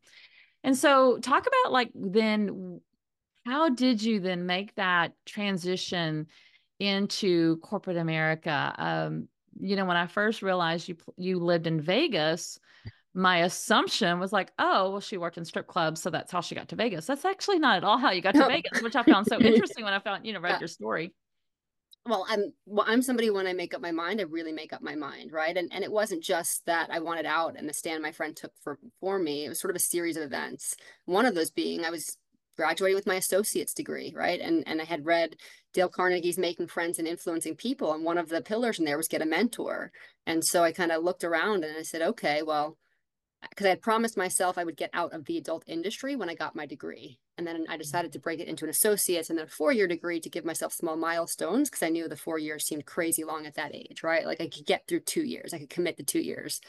[0.63, 2.79] And so talk about like then
[3.45, 6.27] how did you then make that transition
[6.79, 8.73] into corporate America?
[8.77, 9.27] Um,
[9.59, 12.59] you know, when I first realized you you lived in Vegas,
[13.13, 16.55] my assumption was like, oh, well, she worked in strip clubs, so that's how she
[16.55, 17.05] got to Vegas.
[17.05, 19.83] That's actually not at all how you got to Vegas, which I found so interesting
[19.83, 20.59] when I found, you know, read yeah.
[20.59, 21.13] your story.
[22.07, 24.81] Well, I'm well, I'm somebody when I make up my mind, I really make up
[24.81, 25.55] my mind, right?
[25.57, 28.53] And and it wasn't just that I wanted out and the stand my friend took
[28.63, 29.45] for for me.
[29.45, 30.75] It was sort of a series of events.
[31.05, 32.17] One of those being I was
[32.55, 34.39] graduating with my associate's degree, right?
[34.39, 35.35] And and I had read
[35.73, 39.09] Dale Carnegie's Making Friends and Influencing People, and one of the pillars in there was
[39.09, 39.91] get a mentor.
[40.25, 42.77] And so I kind of looked around and I said, okay, well,
[43.49, 46.35] because I had promised myself I would get out of the adult industry when I
[46.35, 47.19] got my degree.
[47.37, 47.77] And then I mm-hmm.
[47.77, 50.45] decided to break it into an associate's and then a four year degree to give
[50.45, 54.03] myself small milestones because I knew the four years seemed crazy long at that age,
[54.03, 54.25] right?
[54.25, 56.61] Like I could get through two years, I could commit to two years.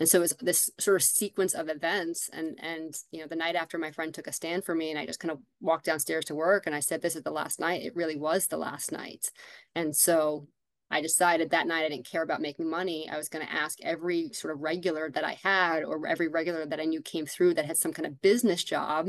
[0.00, 2.28] And so it was this sort of sequence of events.
[2.32, 4.98] And, and, you know, the night after my friend took a stand for me and
[4.98, 7.60] I just kind of walked downstairs to work and I said, this is the last
[7.60, 7.82] night.
[7.82, 9.30] It really was the last night.
[9.76, 10.48] And so
[10.94, 13.00] I decided that night I didn't care about making money.
[13.12, 16.64] I was going to ask every sort of regular that I had, or every regular
[16.66, 19.02] that I knew came through that had some kind of business job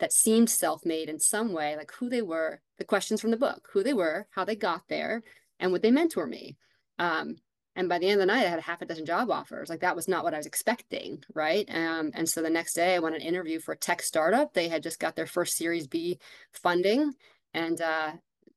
[0.00, 3.44] that seemed self made in some way, like who they were, the questions from the
[3.46, 5.22] book, who they were, how they got there,
[5.60, 6.56] and would they mentor me.
[6.98, 7.36] Um,
[7.78, 9.68] And by the end of the night, I had a half a dozen job offers.
[9.68, 11.66] Like that was not what I was expecting, right?
[11.68, 14.48] Um, and so the next day, I went an interview for a tech startup.
[14.48, 16.18] They had just got their first Series B
[16.64, 17.12] funding,
[17.52, 18.12] and uh,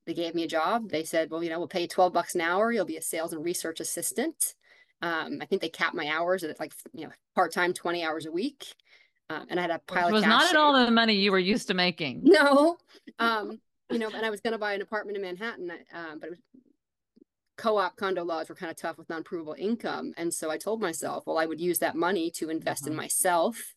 [0.06, 0.90] they gave me a job.
[0.90, 2.72] They said, "Well, you know, we'll pay you twelve bucks an hour.
[2.72, 4.56] You'll be a sales and research assistant."
[5.02, 8.26] Um, I think they capped my hours at like you know part time, twenty hours
[8.26, 8.66] a week.
[9.30, 11.38] Um, and I had a pile Which was not at all the money you were
[11.38, 12.22] used to making.
[12.24, 12.78] No,
[13.20, 13.60] um,
[13.92, 16.30] you know, and I was going to buy an apartment in Manhattan, um, but it
[16.32, 16.40] was
[17.60, 21.28] co-op condo laws were kind of tough with non-provable income and so i told myself
[21.28, 23.02] well i would use that money to invest in mm-hmm.
[23.02, 23.76] myself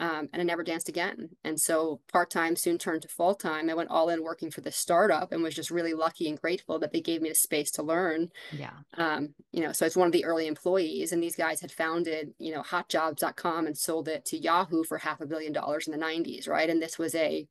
[0.00, 1.30] um, and i never danced again.
[1.44, 3.70] And so part-time soon turned to full-time.
[3.70, 6.78] I went all in working for the startup and was just really lucky and grateful
[6.78, 8.30] that they gave me the space to learn.
[8.52, 8.70] Yeah.
[8.96, 12.34] Um, you know so it's one of the early employees and these guys had founded
[12.38, 16.04] you know hotjobs.com and sold it to yahoo for half a billion dollars in the
[16.04, 16.70] 90s right?
[16.70, 17.46] And this was a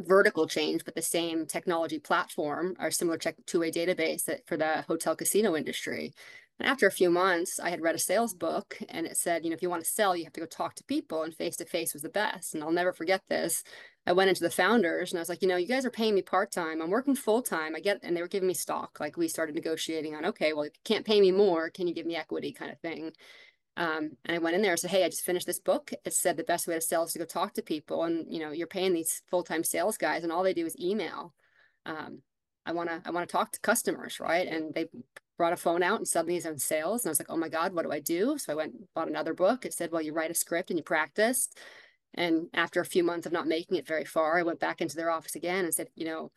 [0.00, 4.82] vertical change, but the same technology platform, or similar check two-way database that for the
[4.88, 6.12] hotel casino industry.
[6.60, 9.50] And after a few months, I had read a sales book and it said, you
[9.50, 11.56] know, if you want to sell, you have to go talk to people and face
[11.56, 12.52] to face was the best.
[12.52, 13.64] And I'll never forget this.
[14.06, 16.14] I went into the founders and I was like, you know, you guys are paying
[16.14, 16.82] me part time.
[16.82, 17.74] I'm working full time.
[17.74, 19.00] I get, and they were giving me stock.
[19.00, 21.70] Like we started negotiating on, okay, well, you can't pay me more.
[21.70, 23.12] Can you give me equity kind of thing?
[23.78, 25.92] Um, and I went in there and said, Hey, I just finished this book.
[26.04, 28.04] It said the best way to sell is to go talk to people.
[28.04, 31.32] And, you know, you're paying these full-time sales guys and all they do is email.
[31.86, 32.20] Um,
[32.66, 34.20] I want to, I want to talk to customers.
[34.20, 34.46] Right.
[34.46, 34.86] And they
[35.40, 37.02] brought a phone out and suddenly he's on sales.
[37.02, 38.36] And I was like, Oh my God, what do I do?
[38.36, 39.64] So I went bought another book.
[39.64, 41.48] It said, well, you write a script and you practice.
[42.12, 44.96] And after a few months of not making it very far, I went back into
[44.96, 46.30] their office again and said, you know,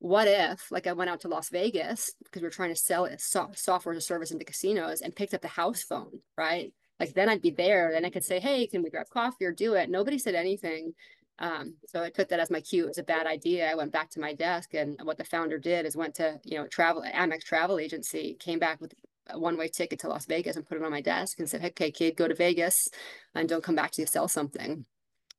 [0.00, 3.08] what if like i went out to las vegas because we are trying to sell
[3.16, 7.14] so- software as a service into casinos and picked up the house phone right like
[7.14, 9.74] then i'd be there then i could say hey can we grab coffee or do
[9.74, 10.92] it nobody said anything
[11.38, 12.84] um, so i took that as my cue.
[12.84, 13.70] It was a bad idea.
[13.70, 16.58] I went back to my desk and what the founder did is went to you
[16.58, 18.94] know travel amex travel agency came back with
[19.28, 21.68] a one-way ticket to las vegas and put it on my desk and said hey,
[21.68, 22.88] okay kid go to vegas
[23.34, 24.84] and don't come back to you sell something.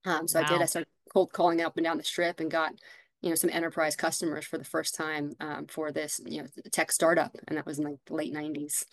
[0.06, 0.46] Um, so wow.
[0.46, 0.62] i did.
[0.62, 2.74] I started cold calling up and down the strip and got
[3.22, 6.92] you know some enterprise customers for the first time um, for this you know tech
[6.92, 8.86] startup and that was in like the late 90s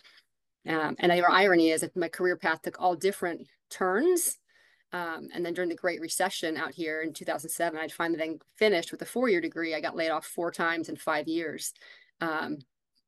[0.68, 4.38] um, and the irony is that my career path took all different turns
[4.92, 8.92] um, and then during the great recession out here in 2007 i'd finally then finished
[8.92, 11.72] with a four-year degree i got laid off four times in five years
[12.20, 12.58] um,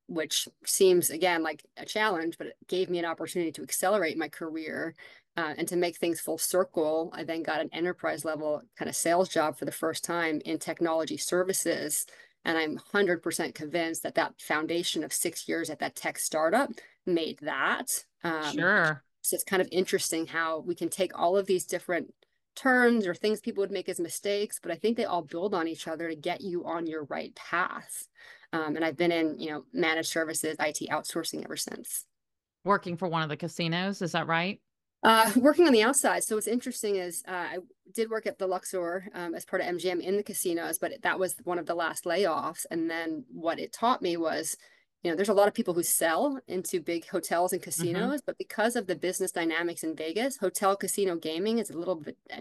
[0.07, 4.29] which seems again like a challenge but it gave me an opportunity to accelerate my
[4.29, 4.95] career
[5.37, 8.95] uh, and to make things full circle, I then got an enterprise level kind of
[8.95, 12.07] sales job for the first time in technology services.
[12.45, 16.71] And I'm 100% convinced that that foundation of six years at that tech startup
[17.05, 18.05] made that.
[18.23, 19.04] Um, sure.
[19.25, 22.13] So it's kind of interesting how we can take all of these different
[22.55, 25.67] turns or things people would make as mistakes, but I think they all build on
[25.67, 28.07] each other to get you on your right path.
[28.53, 32.05] Um, and I've been in, you know, managed services, IT outsourcing ever since.
[32.65, 34.61] Working for one of the casinos, is that right?
[35.03, 36.23] Uh, working on the outside.
[36.23, 37.59] So what's interesting is uh, I
[37.95, 41.19] did work at the Luxor um, as part of MGM in the casinos, but that
[41.19, 42.67] was one of the last layoffs.
[42.71, 44.57] And then what it taught me was,
[45.05, 47.71] you know, there's a lot of people who sell into big hotels and mm-hmm.
[47.71, 48.27] casinos, mm-hmm.
[48.27, 52.17] but because of the business dynamics in Vegas, hotel casino gaming is a little bit
[52.33, 52.41] uh,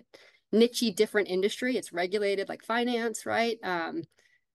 [0.54, 1.76] nichey, different industry.
[1.76, 3.58] It's regulated like finance, right?
[3.64, 4.04] Um,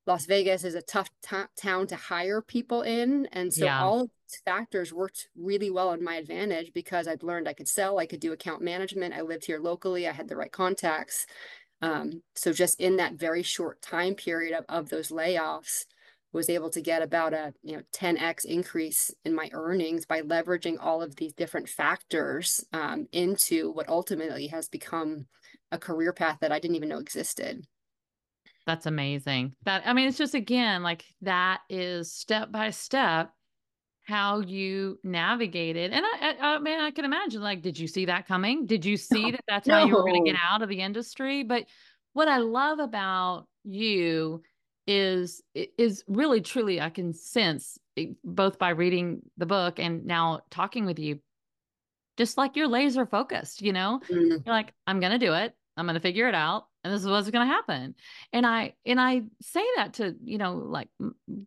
[0.07, 3.27] Las Vegas is a tough t- town to hire people in.
[3.33, 3.83] And so yeah.
[3.83, 4.11] all
[4.47, 8.21] factors worked really well in my advantage because I'd learned I could sell, I could
[8.21, 9.13] do account management.
[9.13, 11.27] I lived here locally, I had the right contacts.
[11.83, 15.85] Um, so just in that very short time period of, of those layoffs,
[16.33, 20.77] was able to get about a you know 10x increase in my earnings by leveraging
[20.81, 25.27] all of these different factors um, into what ultimately has become
[25.73, 27.65] a career path that I didn't even know existed.
[28.67, 29.55] That's amazing.
[29.65, 33.33] That I mean, it's just again like that is step by step
[34.09, 35.93] how you navigated.
[35.93, 38.65] And I, I, I mean, I can imagine like, did you see that coming?
[38.65, 39.75] Did you see no, that that's no.
[39.75, 41.43] how you were going to get out of the industry?
[41.43, 41.65] But
[42.15, 44.43] what I love about you
[44.89, 50.41] is is really truly I can sense eh, both by reading the book and now
[50.51, 51.21] talking with you
[52.17, 54.01] just like you're laser focused, you know?
[54.11, 54.31] Mm.
[54.31, 55.55] You're like, I'm going to do it.
[55.77, 57.95] I'm going to figure it out and this is what's going to happen
[58.33, 60.89] and i and i say that to you know like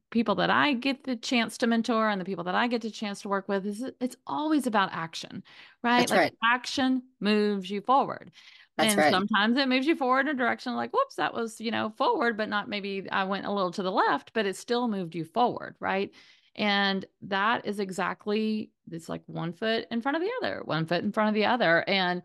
[0.09, 2.91] people that i get the chance to mentor and the people that i get the
[2.91, 5.43] chance to work with is it's always about action
[5.83, 6.33] right That's like right.
[6.43, 8.31] action moves you forward
[8.81, 9.11] That's and right.
[9.11, 12.37] sometimes it moves you forward in a direction like whoops that was you know forward
[12.37, 15.23] but not maybe i went a little to the left but it still moved you
[15.23, 16.11] forward right
[16.55, 21.03] and that is exactly it's like one foot in front of the other one foot
[21.03, 22.21] in front of the other and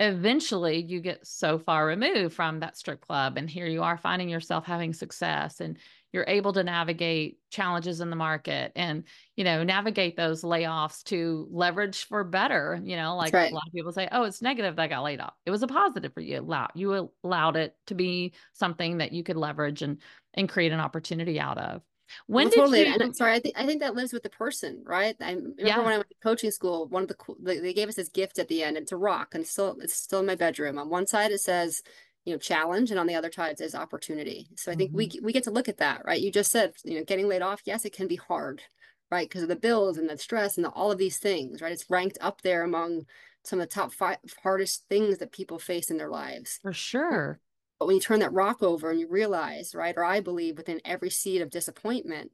[0.00, 4.28] eventually you get so far removed from that strip club and here you are finding
[4.28, 5.78] yourself having success and
[6.12, 9.04] you're able to navigate challenges in the market and
[9.36, 13.50] you know navigate those layoffs to leverage for better you know like right.
[13.50, 15.62] a lot of people say oh it's negative that I got laid off it was
[15.62, 19.98] a positive for you you allowed it to be something that you could leverage and
[20.34, 21.82] and create an opportunity out of
[22.26, 22.80] when well, did totally.
[22.86, 22.92] you?
[22.92, 25.16] And I'm sorry, I think I think that lives with the person, right?
[25.20, 25.78] I remember yeah.
[25.78, 26.86] when I went to coaching school.
[26.88, 28.76] One of the they gave us this gift at the end.
[28.76, 30.78] It's a rock, and it's still it's still in my bedroom.
[30.78, 31.82] On one side it says,
[32.24, 34.48] you know, challenge, and on the other side is opportunity.
[34.56, 34.98] So I think mm-hmm.
[34.98, 36.20] we we get to look at that, right?
[36.20, 37.62] You just said, you know, getting laid off.
[37.64, 38.62] Yes, it can be hard,
[39.10, 39.28] right?
[39.28, 41.72] Because of the bills and the stress and the, all of these things, right?
[41.72, 43.06] It's ranked up there among
[43.44, 46.58] some of the top five hardest things that people face in their lives.
[46.62, 47.40] For sure.
[47.78, 50.80] But when you turn that rock over and you realize, right, or I believe within
[50.84, 52.30] every seed of disappointment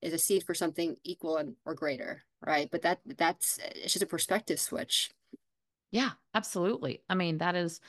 [0.00, 2.68] is a seed for something equal and, or greater, right?
[2.70, 5.10] But that that's it's just a perspective switch.
[5.90, 7.02] Yeah, absolutely.
[7.08, 7.80] I mean, that is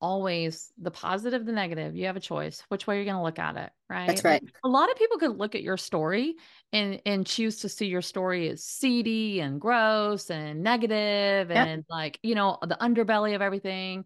[0.00, 1.96] always the positive, the negative.
[1.96, 4.06] You have a choice which way you're going to look at it, right?
[4.06, 4.42] That's right.
[4.64, 6.34] a lot of people could look at your story
[6.72, 12.18] and and choose to see your story as seedy and gross and negative and like,
[12.22, 14.04] you know, the underbelly of everything.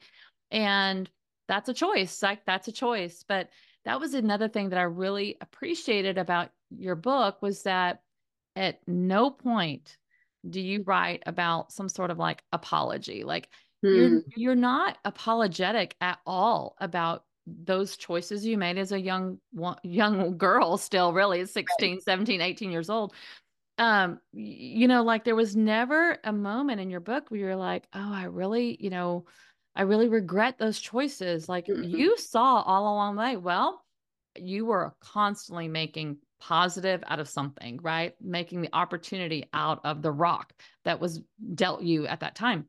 [0.50, 1.10] And
[1.48, 2.22] that's a choice.
[2.22, 3.24] Like that's a choice.
[3.26, 3.48] But
[3.84, 8.02] that was another thing that I really appreciated about your book was that
[8.54, 9.96] at no point
[10.48, 13.24] do you write about some sort of like apology.
[13.24, 13.48] Like
[13.82, 13.88] hmm.
[13.88, 19.38] you're you're not apologetic at all about those choices you made as a young
[19.82, 22.02] young girl still really 16 right.
[22.02, 23.14] 17 18 years old
[23.78, 27.86] um you know like there was never a moment in your book where you're like
[27.94, 29.24] oh i really you know
[29.78, 31.48] I really regret those choices.
[31.48, 31.84] Like mm-hmm.
[31.84, 33.36] you saw all along the way.
[33.36, 33.84] Well,
[34.36, 38.14] you were constantly making positive out of something, right?
[38.20, 40.52] Making the opportunity out of the rock
[40.84, 41.20] that was
[41.54, 42.66] dealt you at that time.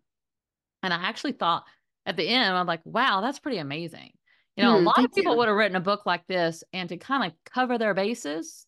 [0.84, 1.64] And I actually thought
[2.06, 4.12] at the end, I'm like, wow, that's pretty amazing.
[4.56, 5.38] You know, mm, a lot of people you.
[5.38, 8.66] would have written a book like this and to kind of cover their bases,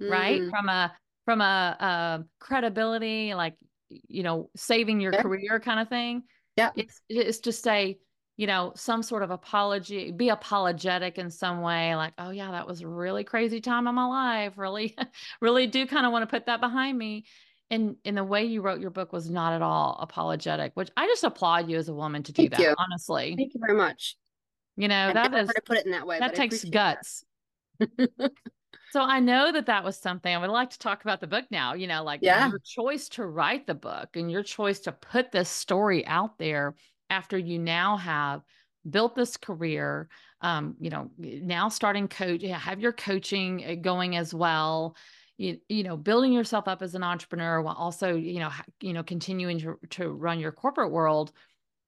[0.00, 0.10] mm.
[0.10, 0.42] right?
[0.50, 0.92] From a
[1.24, 3.54] from a, a credibility, like
[3.88, 5.22] you know, saving your yeah.
[5.22, 6.24] career kind of thing.
[6.56, 6.70] Yeah.
[6.76, 7.98] It's it's to say,
[8.36, 12.66] you know, some sort of apology, be apologetic in some way, like, oh yeah, that
[12.66, 14.58] was a really crazy time in my life.
[14.58, 14.96] Really,
[15.40, 17.24] really do kind of want to put that behind me.
[17.70, 21.06] And in the way you wrote your book was not at all apologetic, which I
[21.06, 22.74] just applaud you as a woman to do Thank that, you.
[22.76, 23.34] honestly.
[23.36, 24.16] Thank you very much.
[24.76, 26.18] You know, I that is to put it in that way.
[26.18, 27.24] That takes guts.
[28.92, 31.44] So I know that that was something I would like to talk about the book
[31.50, 32.48] now, you know, like yeah.
[32.48, 36.74] your choice to write the book and your choice to put this story out there
[37.08, 38.42] after you now have
[38.88, 40.08] built this career,
[40.40, 44.96] um, you know, now starting coach, have your coaching uh, going as well.
[45.40, 48.50] You, you know building yourself up as an entrepreneur while also you know
[48.82, 51.32] you know continuing to, to run your corporate world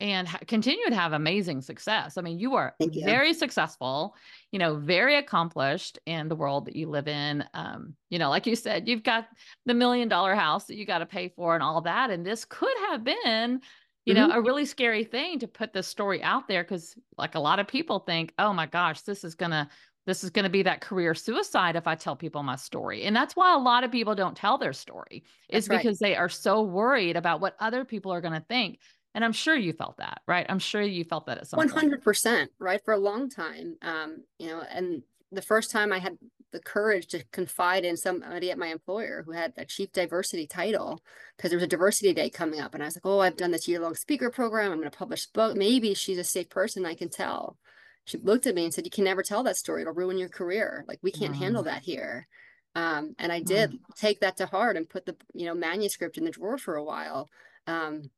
[0.03, 2.19] and ha- continue to have amazing success.
[2.19, 3.05] I mean, you are you.
[3.05, 4.17] very successful,
[4.51, 7.45] you know, very accomplished in the world that you live in.
[7.55, 9.29] Um, you know, like you said, you've got
[9.65, 12.11] the million dollar house that you got to pay for and all that.
[12.11, 13.61] And this could have been,
[14.05, 14.29] you mm-hmm.
[14.29, 17.61] know, a really scary thing to put this story out there because, like, a lot
[17.61, 19.69] of people think, oh my gosh, this is going to
[20.07, 23.05] this is going to be that career suicide if I tell people my story.
[23.05, 25.25] And that's why a lot of people don't tell their story.
[25.49, 28.81] Is because they are so worried about what other people are going to think.
[29.15, 30.47] And I'm sure you felt that, right?
[30.49, 32.51] I'm sure you felt that at some 100%, point.
[32.59, 32.81] right?
[32.85, 33.77] For a long time.
[33.83, 36.17] Um, you know, and the first time I had
[36.53, 41.03] the courage to confide in somebody at my employer who had a chief diversity title
[41.37, 42.75] because there was a diversity day coming up.
[42.75, 44.73] And I was like, oh, I've done this year long speaker program.
[44.73, 45.57] I'm going to publish book.
[45.57, 46.87] Maybe she's a safe person.
[46.87, 47.57] I can tell.
[48.05, 49.83] She looked at me and said, you can never tell that story.
[49.83, 50.85] It'll ruin your career.
[50.88, 51.38] Like we can't mm.
[51.38, 52.27] handle that here.
[52.75, 53.79] Um, and I did mm.
[53.97, 56.85] take that to heart and put the, you know, manuscript in the drawer for a
[56.85, 57.29] while.
[57.67, 58.11] Um,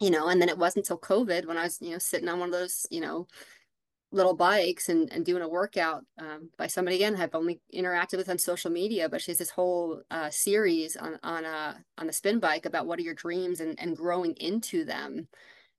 [0.00, 2.38] you know, and then it wasn't until COVID when I was, you know, sitting on
[2.38, 3.26] one of those, you know,
[4.10, 8.30] little bikes and, and doing a workout um, by somebody again I've only interacted with
[8.30, 12.06] on social media, but she has this whole uh, series on on a uh, on
[12.06, 15.28] the spin bike about what are your dreams and and growing into them.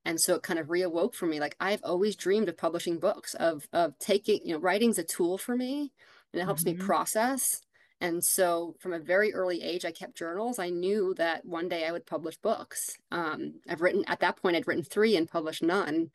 [0.04, 1.40] And so it kind of reawoke for me.
[1.40, 5.38] Like I've always dreamed of publishing books, of of taking, you know, writing's a tool
[5.38, 5.92] for me
[6.32, 6.78] and it helps mm-hmm.
[6.78, 7.60] me process
[8.00, 10.58] and so from a very early age, I kept journals.
[10.58, 12.96] I knew that one day I would publish books.
[13.10, 16.10] Um, I've written at that point, I'd written three and published none.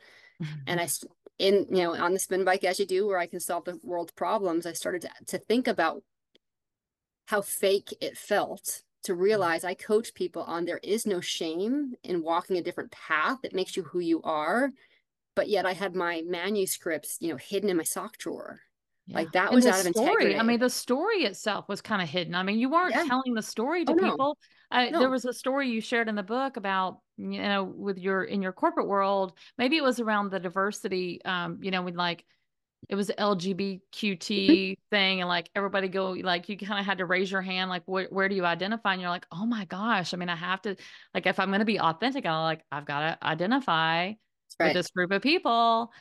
[0.65, 0.87] And I,
[1.39, 3.79] in, you know, on the spin bike, as you do, where I can solve the
[3.83, 6.01] world's problems, I started to, to think about
[7.27, 12.23] how fake it felt to realize I coach people on there is no shame in
[12.23, 13.39] walking a different path.
[13.43, 14.71] It makes you who you are.
[15.35, 18.61] But yet I had my manuscripts, you know, hidden in my sock drawer
[19.07, 19.17] yeah.
[19.17, 20.07] Like that was out of story.
[20.07, 20.39] integrity.
[20.39, 22.33] I mean, the story itself was kind of hidden.
[22.33, 23.05] I mean, you weren't yeah.
[23.05, 24.37] telling the story to oh, people.
[24.71, 24.77] No.
[24.77, 24.99] Uh, no.
[24.99, 28.41] There was a story you shared in the book about, you know, with your in
[28.41, 29.33] your corporate world.
[29.59, 31.21] Maybe it was around the diversity.
[31.23, 32.25] Um, you know, with like
[32.89, 34.73] it was LGBTQT mm-hmm.
[34.89, 37.83] thing, and like everybody go like you kind of had to raise your hand, like
[37.85, 38.93] where where do you identify?
[38.93, 40.75] And you're like, oh my gosh, I mean, I have to
[41.13, 44.17] like if I'm going to be authentic, I'm like I've got to identify right.
[44.59, 45.91] with this group of people.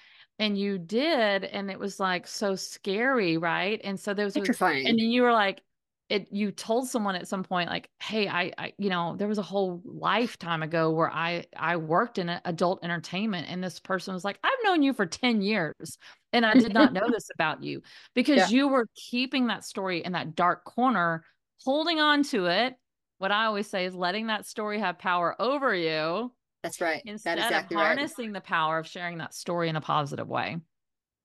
[0.41, 3.81] And you did, and it was like so scary, right?
[3.85, 4.89] And so there was petrifying.
[4.89, 5.63] And then you were like,
[6.11, 9.39] it you told someone at some point like hey I, I you know there was
[9.39, 14.25] a whole lifetime ago where i i worked in adult entertainment and this person was
[14.25, 15.99] like i've known you for 10 years
[16.33, 17.81] and i did not know this about you
[18.15, 18.49] because yeah.
[18.49, 21.25] you were keeping that story in that dark corner
[21.65, 22.75] holding on to it.
[23.19, 26.31] What i always say is letting that story have power over you
[26.65, 27.03] that's right.
[27.05, 28.43] Instead exactly of harnessing right.
[28.43, 30.57] the power of sharing that story in a positive way.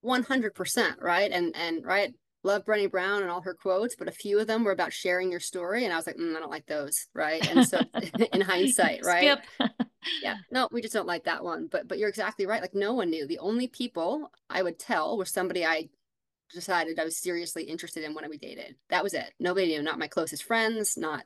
[0.04, 1.32] 100% right?
[1.32, 2.14] And and right
[2.50, 5.32] love Brené Brown and all her quotes, but a few of them were about sharing
[5.32, 5.86] your story.
[5.86, 7.08] And I was like, mm, I don't like those.
[7.14, 7.48] Right.
[7.50, 7.80] And so
[8.34, 9.40] in hindsight, right.
[10.22, 10.38] yeah.
[10.52, 11.68] No, we just don't like that one.
[11.72, 12.62] But but you're exactly right.
[12.62, 13.28] Like no one knew.
[13.28, 15.90] The only people I would tell was somebody I
[16.54, 18.76] decided I was seriously interested in when we dated.
[18.90, 19.32] That was it.
[19.40, 21.24] Nobody knew, not my closest friends, not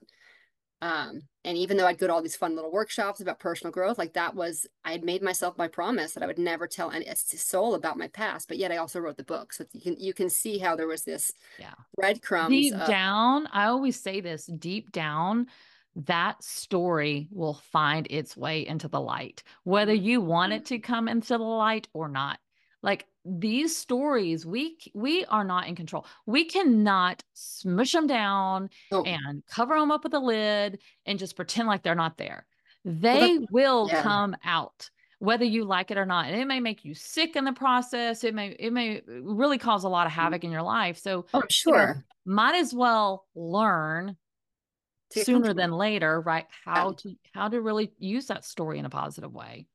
[0.84, 3.98] um, and even though I'd go to all these fun little workshops about personal growth,
[3.98, 7.08] like that was, I had made myself my promise that I would never tell any
[7.16, 8.50] soul about my past.
[8.50, 10.88] But yet I also wrote the book, so you can you can see how there
[10.88, 12.50] was this yeah breadcrumbs.
[12.50, 15.48] Deep of, down, I always say this: deep down,
[15.96, 21.08] that story will find its way into the light, whether you want it to come
[21.08, 22.40] into the light or not.
[22.84, 29.04] Like these stories we we are not in control we cannot smush them down oh.
[29.04, 32.46] and cover them up with a lid and just pretend like they're not there
[32.84, 34.02] they will yeah.
[34.02, 37.46] come out whether you like it or not and it may make you sick in
[37.46, 40.18] the process it may it may really cause a lot of mm.
[40.18, 44.18] havoc in your life so oh sure you know, might as well learn
[45.12, 46.96] sooner than later right how yeah.
[46.98, 49.66] to how to really use that story in a positive way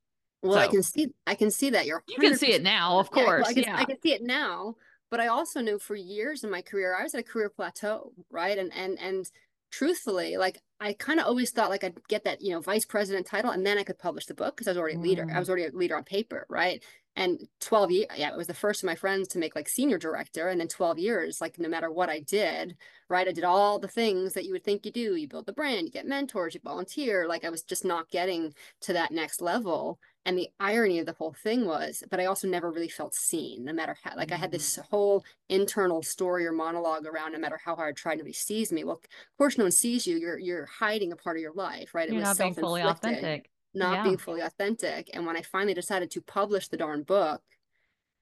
[0.42, 2.98] well, so, I can see I can see that you're you can see it now,
[2.98, 3.46] of course.
[3.46, 3.76] Yeah, I, can, yeah.
[3.76, 4.76] I can see it now,
[5.10, 8.12] but I also knew for years in my career I was at a career plateau,
[8.30, 8.56] right?
[8.56, 9.30] And and and
[9.70, 13.26] truthfully, like I kind of always thought like I'd get that, you know, vice president
[13.26, 15.24] title and then I could publish the book because I was already a leader.
[15.26, 15.34] Mm.
[15.34, 16.82] I was already a leader on paper, right?
[17.16, 19.98] And 12 years, yeah, it was the first of my friends to make like senior
[19.98, 20.48] director.
[20.48, 22.76] And then 12 years, like no matter what I did,
[23.08, 23.26] right?
[23.26, 25.16] I did all the things that you would think you do.
[25.16, 27.26] You build the brand, you get mentors, you volunteer.
[27.26, 29.98] Like I was just not getting to that next level.
[30.28, 33.64] And the irony of the whole thing was, but I also never really felt seen,
[33.64, 34.82] no matter how, like I had this mm-hmm.
[34.90, 38.84] whole internal story or monologue around, no matter how hard I tried, nobody sees me.
[38.84, 40.18] Well, of course, no one sees you.
[40.18, 42.10] You're, you're hiding a part of your life, right?
[42.10, 43.48] You're it was not being fully authentic.
[43.72, 44.02] Not yeah.
[44.02, 45.08] being fully authentic.
[45.14, 47.40] And when I finally decided to publish the darn book,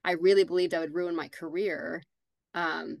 [0.05, 2.03] I really believed I would ruin my career.
[2.53, 2.99] Um,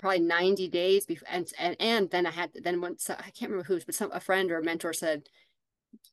[0.00, 3.64] probably 90 days before and, and and then I had then once I can't remember
[3.64, 5.28] who's but some a friend or a mentor said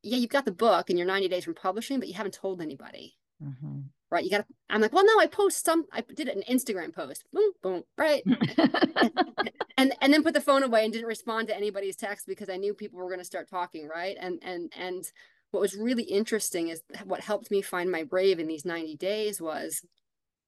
[0.01, 2.61] yeah, you've got the book and you're 90 days from publishing, but you haven't told
[2.61, 3.15] anybody.
[3.43, 3.81] Mm-hmm.
[4.11, 4.23] Right.
[4.23, 7.25] You got to, I'm like, well, no, I post some, I did an Instagram post,
[7.33, 8.23] boom, boom, right.
[9.77, 12.57] and, and then put the phone away and didn't respond to anybody's text because I
[12.57, 13.87] knew people were going to start talking.
[13.87, 14.15] Right.
[14.19, 15.11] And, and, and
[15.51, 19.41] what was really interesting is what helped me find my brave in these 90 days
[19.41, 19.83] was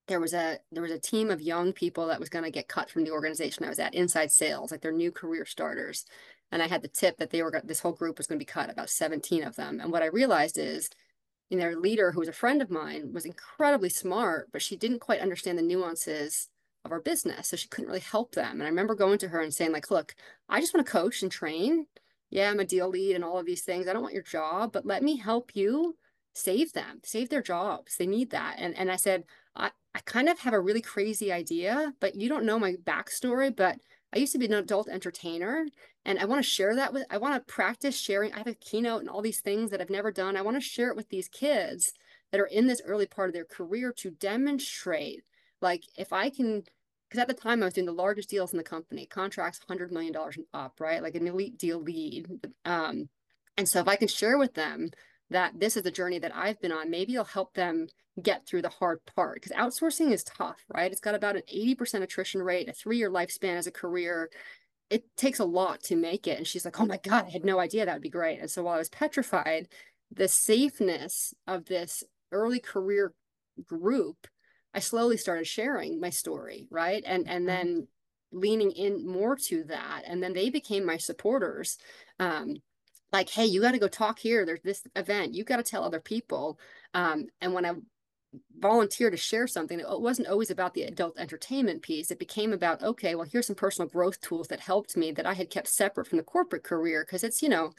[0.07, 2.67] there was a there was a team of young people that was going to get
[2.67, 6.05] cut from the organization I was at inside sales like they're new career starters
[6.51, 8.51] and I had the tip that they were this whole group was going to be
[8.51, 9.79] cut, about 17 of them.
[9.79, 10.89] And what I realized is,
[11.49, 14.75] you know, their leader, who was a friend of mine, was incredibly smart, but she
[14.75, 16.49] didn't quite understand the nuances
[16.85, 17.49] of our business.
[17.49, 18.53] So she couldn't really help them.
[18.53, 20.15] And I remember going to her and saying, like, look,
[20.49, 21.87] I just want to coach and train.
[22.29, 23.87] Yeah, I'm a deal lead and all of these things.
[23.87, 25.95] I don't want your job, but let me help you
[26.33, 27.97] save them, save their jobs.
[27.97, 28.55] They need that.
[28.57, 29.23] And and I said,
[29.55, 33.55] I, I kind of have a really crazy idea, but you don't know my backstory,
[33.55, 33.79] but
[34.13, 35.65] I used to be an adult entertainer
[36.05, 38.33] and I want to share that with, I want to practice sharing.
[38.33, 40.37] I have a keynote and all these things that I've never done.
[40.37, 41.91] I want to share it with these kids
[42.31, 45.23] that are in this early part of their career to demonstrate,
[45.61, 46.63] like, if I can,
[47.09, 49.91] because at the time I was doing the largest deals in the company, contracts $100
[49.91, 51.01] million and up, right?
[51.03, 52.27] Like an elite deal lead.
[52.65, 53.09] Um,
[53.57, 54.89] and so if I can share with them
[55.29, 57.87] that this is the journey that I've been on, maybe it'll help them
[58.21, 60.91] get through the hard part because outsourcing is tough, right?
[60.91, 64.29] It's got about an 80% attrition rate, a three year lifespan as a career.
[64.89, 66.37] It takes a lot to make it.
[66.37, 68.39] And she's like, oh my God, I had no idea that would be great.
[68.39, 69.67] And so while I was petrified,
[70.11, 73.13] the safeness of this early career
[73.65, 74.27] group,
[74.73, 77.03] I slowly started sharing my story, right?
[77.05, 77.45] And and mm-hmm.
[77.47, 77.87] then
[78.31, 80.03] leaning in more to that.
[80.05, 81.77] And then they became my supporters.
[82.19, 82.57] Um,
[83.11, 84.45] like, hey, you got to go talk here.
[84.45, 85.33] There's this event.
[85.33, 86.59] You got to tell other people.
[86.93, 87.73] Um, and when I
[88.59, 92.11] volunteer to share something, it wasn't always about the adult entertainment piece.
[92.11, 95.33] It became about, okay, well, here's some personal growth tools that helped me that I
[95.33, 97.71] had kept separate from the corporate career because it's, you know,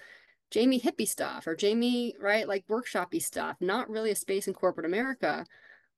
[0.51, 4.87] Jamie hippie stuff or Jamie, right, like workshopy stuff, not really a space in corporate
[4.87, 5.45] America.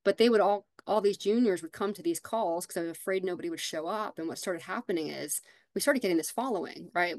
[0.03, 2.91] But they would all all these juniors would come to these calls because I was
[2.97, 4.17] afraid nobody would show up.
[4.17, 5.41] And what started happening is
[5.73, 7.15] we started getting this following, right?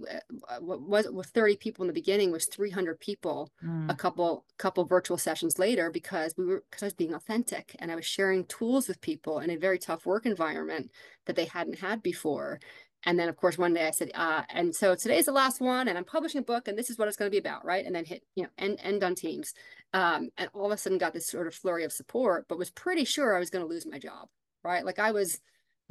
[0.60, 3.90] What was with 30 people in the beginning was 300 people mm.
[3.90, 7.90] a couple couple virtual sessions later because we were because I was being authentic and
[7.90, 10.90] I was sharing tools with people in a very tough work environment
[11.26, 12.60] that they hadn't had before.
[13.04, 15.88] And then, of course, one day I said, uh, and so today's the last one,
[15.88, 17.84] and I'm publishing a book, and this is what it's going to be about, right?
[17.84, 19.54] And then hit, you know, end, end on teams.
[19.92, 22.70] Um, and all of a sudden got this sort of flurry of support, but was
[22.70, 24.28] pretty sure I was going to lose my job,
[24.62, 24.84] right?
[24.84, 25.40] Like I was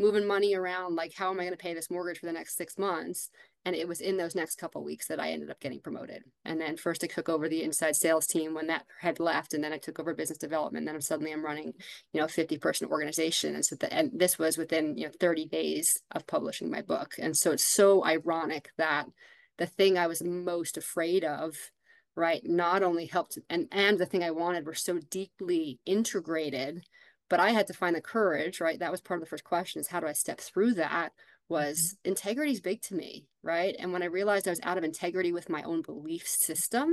[0.01, 2.57] moving money around, like, how am I going to pay this mortgage for the next
[2.57, 3.29] six months?
[3.63, 6.23] And it was in those next couple weeks that I ended up getting promoted.
[6.43, 9.63] And then first I took over the inside sales team when that had left, and
[9.63, 10.81] then I took over business development.
[10.81, 11.73] And then I'm suddenly I'm running,
[12.11, 13.53] you know, 50 person organization.
[13.53, 17.13] And so the, and this was within, you know, 30 days of publishing my book.
[17.19, 19.05] And so it's so ironic that
[19.57, 21.55] the thing I was most afraid of,
[22.15, 26.83] right, not only helped and and the thing I wanted were so deeply integrated,
[27.31, 28.77] but I had to find the courage, right?
[28.77, 31.13] That was part of the first question is how do I step through that?
[31.51, 32.09] was mm-hmm.
[32.09, 33.75] integrity is big to me, right?
[33.77, 36.89] And when I realized I was out of integrity with my own belief system,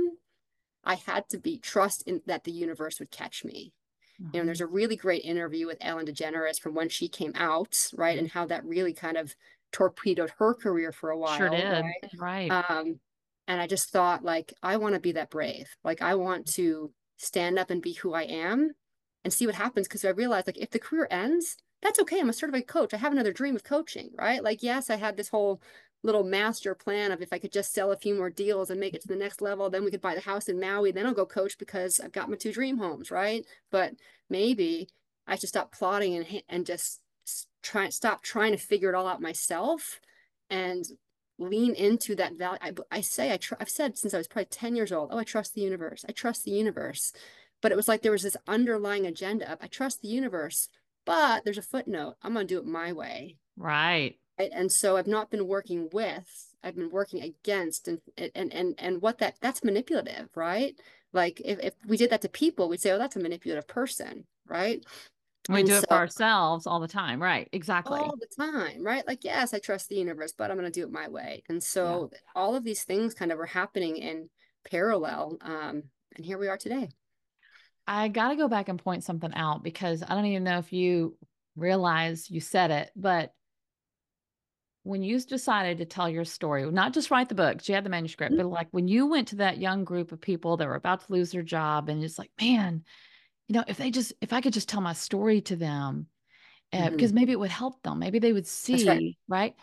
[0.83, 3.73] I had to be trust in that the universe would catch me.
[4.21, 4.35] Mm-hmm.
[4.35, 7.89] You know, there's a really great interview with Ellen DeGeneres from when she came out,
[7.95, 8.15] right?
[8.15, 8.19] Mm-hmm.
[8.19, 9.33] And how that really kind of
[9.71, 11.37] torpedoed her career for a while.
[11.37, 11.85] Sure did.
[12.19, 12.49] Right.
[12.49, 12.69] right.
[12.69, 12.99] Um,
[13.47, 15.69] and I just thought like, I want to be that brave.
[15.83, 18.73] Like I want to stand up and be who I am
[19.23, 19.87] and see what happens.
[19.87, 22.19] Cause I realized like if the career ends, that's okay.
[22.19, 22.93] I'm a certified coach.
[22.93, 24.43] I have another dream of coaching, right?
[24.43, 25.61] Like, yes, I had this whole
[26.03, 28.93] little master plan of if I could just sell a few more deals and make
[28.93, 30.91] it to the next level, then we could buy the house in Maui.
[30.91, 33.45] Then I'll go coach because I've got my two dream homes, right?
[33.71, 33.93] But
[34.29, 34.89] maybe
[35.27, 37.01] I should stop plotting and and just
[37.61, 39.99] try stop trying to figure it all out myself
[40.49, 40.85] and
[41.37, 42.59] lean into that value.
[42.61, 45.17] I, I say I tr- I've said since I was probably 10 years old, oh,
[45.17, 46.05] I trust the universe.
[46.07, 47.13] I trust the universe.
[47.61, 50.69] But it was like there was this underlying agenda of I trust the universe
[51.09, 52.17] but there's a footnote.
[52.21, 53.37] I'm going to do it my way.
[53.57, 54.15] Right.
[54.37, 57.99] And so I've not been working with, I've been working against and
[58.35, 60.75] and and and what that that's manipulative, right?
[61.11, 64.25] Like if, if we did that to people, we'd say, oh, that's a manipulative person,
[64.47, 64.85] right?
[65.49, 67.19] We and do it so, for ourselves all the time.
[67.19, 67.49] Right.
[67.51, 67.99] Exactly.
[67.99, 68.83] All the time.
[68.83, 69.05] Right.
[69.07, 71.41] Like, yes, I trust the universe, but I'm going to do it my way.
[71.49, 72.19] And so yeah.
[72.35, 74.29] all of these things kind of were happening in
[74.69, 75.37] parallel.
[75.41, 75.83] Um,
[76.15, 76.89] and here we are today.
[77.89, 80.71] I got to go back and point something out because I don't even know if
[80.71, 81.17] you
[81.55, 83.33] realize you said it, but
[84.83, 87.89] when you decided to tell your story, not just write the book, you had the
[87.89, 88.43] manuscript, mm-hmm.
[88.43, 91.11] but like when you went to that young group of people that were about to
[91.11, 92.83] lose their job and it's like, man,
[93.47, 96.05] you know, if they just, if I could just tell my story to them,
[96.71, 96.95] uh, mm-hmm.
[96.95, 99.17] because maybe it would help them, maybe they would see, right.
[99.27, 99.55] right?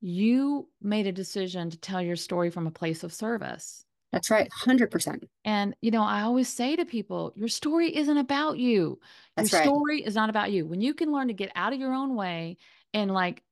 [0.00, 3.84] You made a decision to tell your story from a place of service.
[4.12, 5.24] That's right, 100%.
[5.44, 9.00] And, you know, I always say to people, your story isn't about you.
[9.36, 9.66] That's your right.
[9.66, 10.66] story is not about you.
[10.66, 12.56] When you can learn to get out of your own way
[12.94, 13.42] and like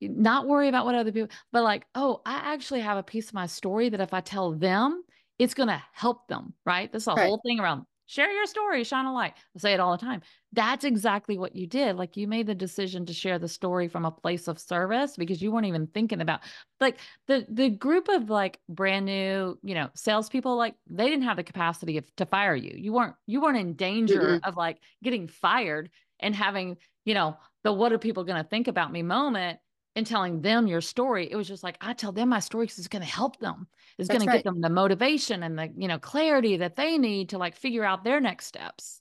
[0.00, 3.34] not worry about what other people, but like, oh, I actually have a piece of
[3.34, 5.02] my story that if I tell them,
[5.38, 6.90] it's going to help them, right?
[6.92, 7.26] That's the right.
[7.26, 9.34] whole thing around share your story, shine a light.
[9.56, 10.22] I say it all the time.
[10.52, 11.96] That's exactly what you did.
[11.96, 15.42] Like you made the decision to share the story from a place of service because
[15.42, 16.40] you weren't even thinking about
[16.80, 20.56] like the the group of like brand new, you know, salespeople.
[20.56, 22.74] Like they didn't have the capacity of, to fire you.
[22.76, 24.48] You weren't you weren't in danger mm-hmm.
[24.48, 25.90] of like getting fired
[26.20, 29.58] and having you know the what are people going to think about me moment
[29.96, 31.30] and telling them your story.
[31.30, 33.66] It was just like, I tell them my story because it's going to help them.
[33.98, 34.32] It's going right.
[34.32, 37.56] to get them the motivation and the, you know, clarity that they need to like
[37.56, 39.00] figure out their next steps.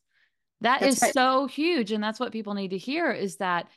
[0.61, 1.13] That that's is right.
[1.13, 1.91] so huge.
[1.91, 3.67] And that's what people need to hear is that.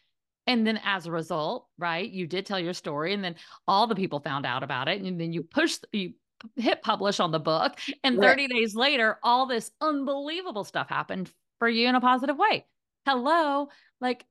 [0.47, 3.35] And then as a result, right, you did tell your story and then
[3.67, 5.03] all the people found out about it.
[5.03, 6.12] And then you push, you
[6.55, 7.79] hit publish on the book.
[8.05, 8.51] And 30 right.
[8.51, 12.67] days later, all this unbelievable stuff happened for you in a positive way.
[13.07, 13.69] Hello.
[14.01, 14.25] Like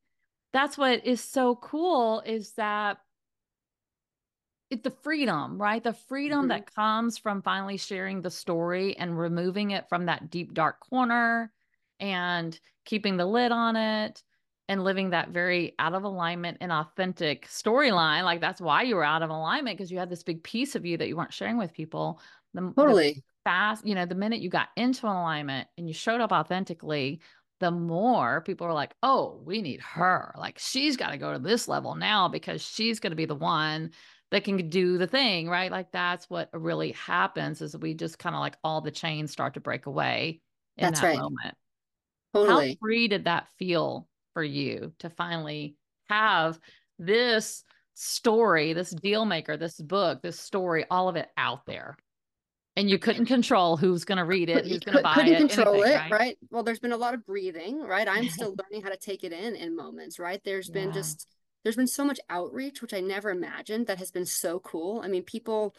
[0.55, 2.97] that's what is so cool is that
[4.69, 5.83] it, the freedom, right?
[5.83, 6.47] The freedom mm-hmm.
[6.47, 11.51] that comes from finally sharing the story and removing it from that deep, dark corner
[11.99, 14.23] and keeping the lid on it
[14.69, 18.23] and living that very out of alignment and authentic storyline.
[18.23, 20.85] Like that's why you were out of alignment because you had this big piece of
[20.85, 22.21] you that you weren't sharing with people.
[22.53, 23.13] The, totally.
[23.13, 27.19] The fast, you know, the minute you got into alignment and you showed up authentically,
[27.59, 30.33] the more people are like, oh, we need her.
[30.37, 33.35] Like she's got to go to this level now because she's going to be the
[33.35, 33.91] one
[34.31, 35.71] that can do the thing, right?
[35.71, 39.53] Like that's what really happens is we just kind of like all the chains start
[39.53, 40.41] to break away
[40.77, 41.17] in that's that right.
[41.17, 41.55] moment.
[42.33, 42.69] Totally.
[42.69, 45.77] How free did that feel for you to finally
[46.09, 46.59] have
[46.99, 51.95] this story, this deal maker, this book, this story, all of it out there?
[52.75, 55.37] And you couldn't control who's going to read it, who's going to buy couldn't it.
[55.37, 56.11] control anything, it, right?
[56.11, 56.37] right?
[56.51, 58.07] Well, there's been a lot of breathing, right?
[58.07, 60.41] I'm still learning how to take it in in moments, right?
[60.43, 60.81] There's yeah.
[60.81, 61.27] been just
[61.63, 65.01] there's been so much outreach, which I never imagined that has been so cool.
[65.03, 65.73] I mean, people,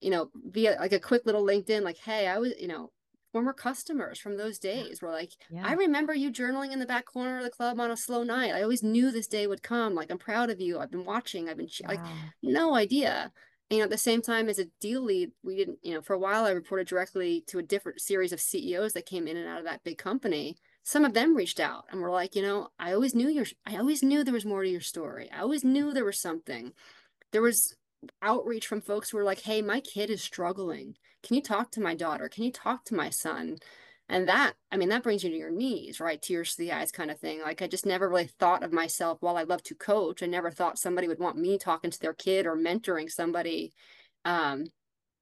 [0.00, 2.90] you know, via like a quick little LinkedIn, like, hey, I was, you know,
[3.32, 5.62] former customers from those days were like, yeah.
[5.64, 8.52] I remember you journaling in the back corner of the club on a slow night.
[8.52, 9.94] I always knew this day would come.
[9.94, 10.80] Like, I'm proud of you.
[10.80, 11.48] I've been watching.
[11.48, 11.90] I've been wow.
[11.90, 12.00] like,
[12.42, 13.30] no idea.
[13.70, 16.14] You know, at the same time as a deal lead, we didn't, you know, for
[16.14, 19.46] a while I reported directly to a different series of CEOs that came in and
[19.46, 20.56] out of that big company.
[20.82, 23.76] Some of them reached out and were like, you know, I always knew your, I
[23.76, 25.30] always knew there was more to your story.
[25.32, 26.72] I always knew there was something.
[27.30, 27.76] There was
[28.22, 30.96] outreach from folks who were like, hey, my kid is struggling.
[31.22, 32.28] Can you talk to my daughter?
[32.28, 33.58] Can you talk to my son?
[34.10, 36.20] And that, I mean, that brings you to your knees, right?
[36.20, 37.40] Tears to the eyes kind of thing.
[37.42, 40.20] Like I just never really thought of myself while I love to coach.
[40.22, 43.72] I never thought somebody would want me talking to their kid or mentoring somebody.
[44.24, 44.66] Um,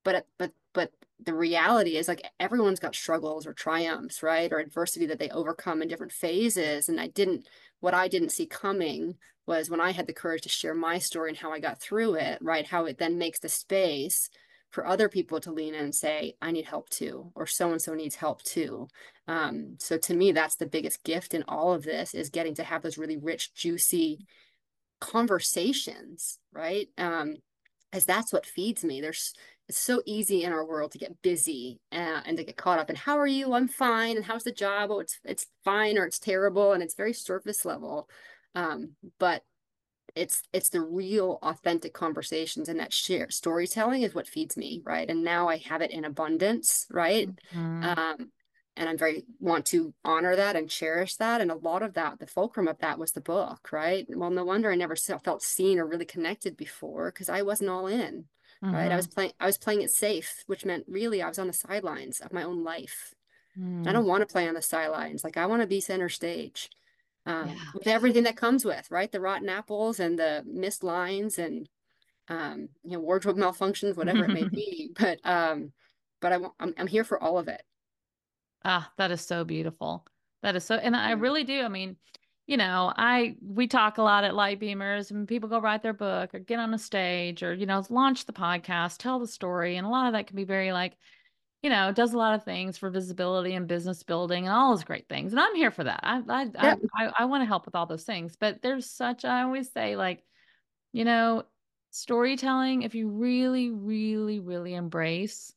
[0.05, 4.51] but but but the reality is like everyone's got struggles or triumphs, right?
[4.53, 6.89] Or adversity that they overcome in different phases.
[6.89, 7.47] And I didn't
[7.81, 9.17] what I didn't see coming
[9.47, 12.15] was when I had the courage to share my story and how I got through
[12.15, 12.67] it, right?
[12.67, 14.31] How it then makes the space
[14.71, 17.81] for other people to lean in and say, I need help too, or so and
[17.81, 18.89] so needs help too.
[19.27, 22.65] Um, so to me, that's the biggest gift in all of this is getting to
[22.65, 24.27] have those really rich, juicy
[25.01, 26.89] conversations, right?
[26.99, 27.37] Um,
[27.93, 29.01] as that's what feeds me.
[29.01, 29.33] There's
[29.69, 32.89] it's so easy in our world to get busy uh, and to get caught up
[32.89, 33.53] in how are you?
[33.53, 34.17] I'm fine.
[34.17, 34.91] And how's the job?
[34.91, 38.09] Oh, it's it's fine or it's terrible, and it's very surface level.
[38.55, 39.43] Um, but
[40.19, 45.09] it's it's the real authentic conversations and that share storytelling is what feeds me right
[45.09, 47.85] and now i have it in abundance right mm-hmm.
[47.85, 48.31] um
[48.77, 52.19] and i'm very want to honor that and cherish that and a lot of that
[52.19, 55.79] the fulcrum of that was the book right well no wonder i never felt seen
[55.79, 58.25] or really connected before because i wasn't all in
[58.63, 58.75] mm-hmm.
[58.75, 59.15] right i was mm-hmm.
[59.15, 62.33] playing i was playing it safe which meant really i was on the sidelines of
[62.33, 63.15] my own life
[63.59, 63.87] mm.
[63.87, 66.71] i don't want to play on the sidelines like i want to be center stage
[67.29, 67.55] um, yeah.
[67.75, 69.13] with everything that comes with, right?
[69.13, 71.69] The rotten apples and the missed lines and
[72.29, 74.91] um, you know wardrobe malfunctions, whatever it may be.
[74.99, 75.73] But um,
[76.21, 77.63] but I, I'm I'm here for all of it.
[78.65, 80.07] Ah, that is so beautiful.
[80.43, 81.63] That is so, and I really do.
[81.63, 81.97] I mean,
[82.47, 85.93] you know, I we talk a lot at Light Beamers, and people go write their
[85.93, 89.77] book or get on a stage or you know launch the podcast, tell the story,
[89.77, 90.97] and a lot of that can be very like
[91.63, 94.71] you know, it does a lot of things for visibility and business building and all
[94.71, 95.33] those great things.
[95.33, 96.01] And I'm here for that.
[96.03, 96.75] I I yeah.
[96.97, 98.37] I, I, I want to help with all those things.
[98.39, 100.23] But there's such I always say like,
[100.93, 101.45] you know,
[101.91, 105.53] storytelling, if you really, really, really embrace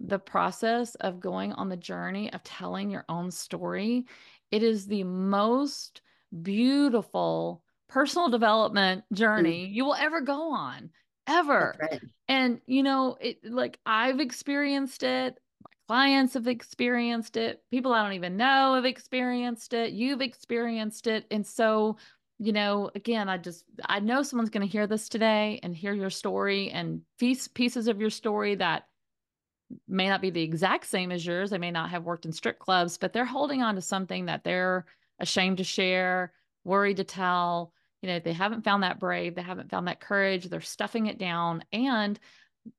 [0.00, 4.06] the process of going on the journey of telling your own story,
[4.50, 6.02] it is the most
[6.42, 9.16] beautiful personal development mm.
[9.16, 9.72] journey mm.
[9.72, 10.90] you will ever go on
[11.26, 11.74] ever.
[11.80, 12.00] Right.
[12.28, 15.38] And you know, it like I've experienced it
[15.88, 17.62] clients have experienced it.
[17.70, 19.92] People I don't even know have experienced it.
[19.92, 21.26] You've experienced it.
[21.30, 21.96] And so,
[22.38, 25.92] you know, again, I just, I know someone's going to hear this today and hear
[25.92, 28.84] your story and piece, pieces of your story that
[29.88, 31.50] may not be the exact same as yours.
[31.50, 34.44] They may not have worked in strip clubs, but they're holding on to something that
[34.44, 34.84] they're
[35.18, 36.32] ashamed to share,
[36.64, 37.72] worried to tell.
[38.02, 41.18] You know, they haven't found that brave, they haven't found that courage, they're stuffing it
[41.18, 42.18] down, and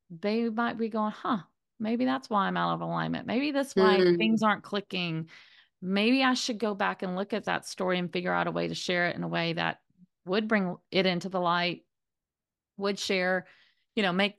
[0.09, 1.39] they might be going, huh,
[1.79, 3.27] maybe that's why I'm out of alignment.
[3.27, 4.17] Maybe that's why mm.
[4.17, 5.29] things aren't clicking.
[5.81, 8.67] Maybe I should go back and look at that story and figure out a way
[8.67, 9.79] to share it in a way that
[10.25, 11.83] would bring it into the light,
[12.77, 13.45] would share,
[13.95, 14.35] you know, make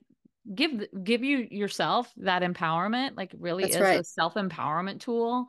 [0.54, 4.00] give give you yourself that empowerment like really that's is right.
[4.00, 5.48] a self-empowerment tool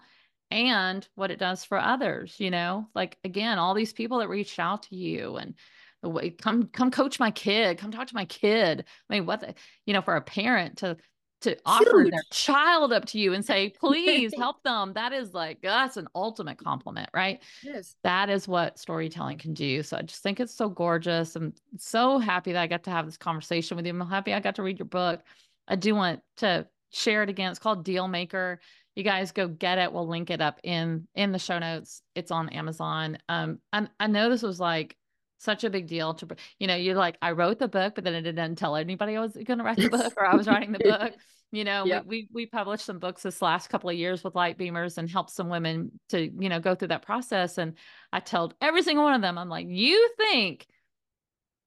[0.50, 4.58] and what it does for others you know like again all these people that reached
[4.60, 5.54] out to you and
[6.02, 9.42] the way come come coach my kid come talk to my kid i mean what
[9.42, 9.54] the,
[9.86, 10.98] you know for a parent to
[11.42, 12.12] to offer Huge.
[12.12, 14.94] their child up to you and say, please help them.
[14.94, 17.42] That is like, that's an ultimate compliment, right?
[17.62, 17.96] Yes.
[18.04, 19.84] That is what storytelling can do.
[19.84, 21.36] So I just think it's so gorgeous.
[21.36, 23.94] I'm so happy that I got to have this conversation with you.
[23.94, 25.22] I'm happy I got to read your book.
[25.68, 27.52] I do want to share it again.
[27.52, 28.60] It's called Deal Maker.
[28.96, 29.94] You guys go get it.
[29.94, 32.02] We'll link it up in in the show notes.
[32.16, 33.20] It's on Amazon.
[33.30, 34.97] Um, I, I know this was like
[35.38, 36.28] such a big deal to
[36.60, 39.20] you know you're like i wrote the book but then i didn't tell anybody i
[39.20, 41.14] was going to write the book or i was writing the book
[41.52, 42.06] you know yep.
[42.06, 45.10] we, we, we published some books this last couple of years with light beamers and
[45.10, 47.74] helped some women to you know go through that process and
[48.12, 50.68] i told every single one of them i'm like you think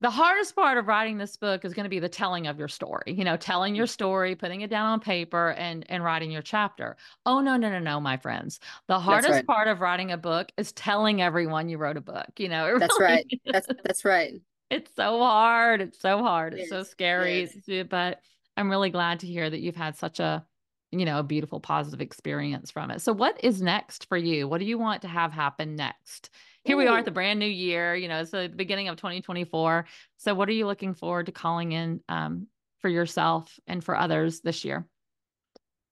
[0.01, 2.69] the hardest part of writing this book is going to be the telling of your
[2.69, 3.91] story you know telling your mm.
[3.91, 6.97] story putting it down on paper and and writing your chapter
[7.27, 9.47] oh no no no no my friends the hardest right.
[9.47, 12.99] part of writing a book is telling everyone you wrote a book you know that's
[12.99, 13.53] really right is.
[13.53, 14.35] that's that's right
[14.71, 18.21] it's so hard it's so hard it it's so scary uh, but
[18.57, 20.45] i'm really glad to hear that you've had such a
[20.93, 23.01] you know, a beautiful, positive experience from it.
[23.01, 24.49] So, what is next for you?
[24.49, 26.31] What do you want to have happen next?
[26.65, 26.79] Here Ooh.
[26.79, 29.87] we are at the brand new year, you know, so the beginning of 2024.
[30.19, 32.49] So, what are you looking forward to calling in um,
[32.81, 34.87] for yourself and for others this year?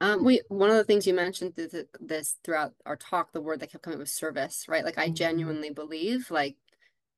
[0.01, 3.61] Um, we one of the things you mentioned th- this throughout our talk, the word
[3.61, 4.85] that kept coming was service, right?
[4.85, 5.15] Like I mm-hmm.
[5.15, 6.57] genuinely believe, like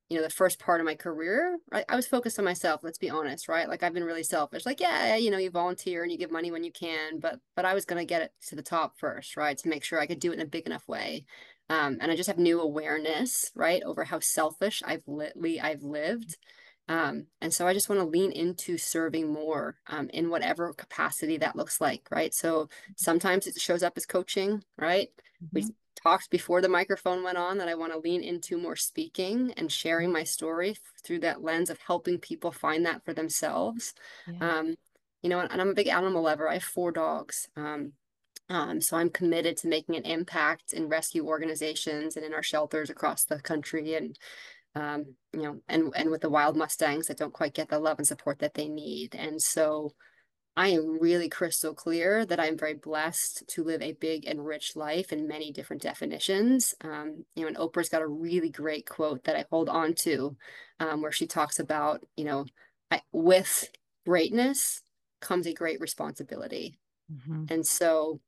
[0.09, 2.81] you know, the first part of my career, I, I was focused on myself.
[2.83, 3.69] Let's be honest, right?
[3.69, 4.65] Like I've been really selfish.
[4.65, 7.65] Like yeah, you know, you volunteer and you give money when you can, but but
[7.65, 9.57] I was gonna get it to the top first, right?
[9.59, 11.25] To make sure I could do it in a big enough way.
[11.71, 16.37] Um, and I just have new awareness, right, over how selfish I've li- I've lived
[16.91, 21.37] um, and so I just want to lean into serving more um, in whatever capacity
[21.37, 22.33] that looks like, right?
[22.33, 22.67] So
[22.97, 25.07] sometimes it shows up as coaching, right?
[25.41, 25.47] Mm-hmm.
[25.53, 25.65] We
[26.03, 29.71] talked before the microphone went on that I want to lean into more speaking and
[29.71, 33.93] sharing my story through that lens of helping people find that for themselves.
[34.27, 34.59] Yeah.
[34.59, 34.75] Um,
[35.21, 36.49] you know, and I'm a big animal lover.
[36.49, 37.47] I have four dogs.
[37.55, 37.93] Um,
[38.51, 42.89] um, so I'm committed to making an impact in rescue organizations and in our shelters
[42.89, 44.17] across the country and
[44.75, 47.97] um, you know, and and with the wild mustangs that don't quite get the love
[47.97, 49.15] and support that they need.
[49.15, 49.93] And so
[50.57, 54.75] I am really crystal clear that I'm very blessed to live a big and rich
[54.75, 56.73] life in many different definitions.
[56.83, 60.35] Um, you know, and Oprah's got a really great quote that I hold on to,
[60.81, 62.45] um, where she talks about, you know,
[62.89, 63.69] I, with
[64.05, 64.81] greatness
[65.21, 66.79] comes a great responsibility.
[67.11, 67.45] Mm-hmm.
[67.49, 68.19] And so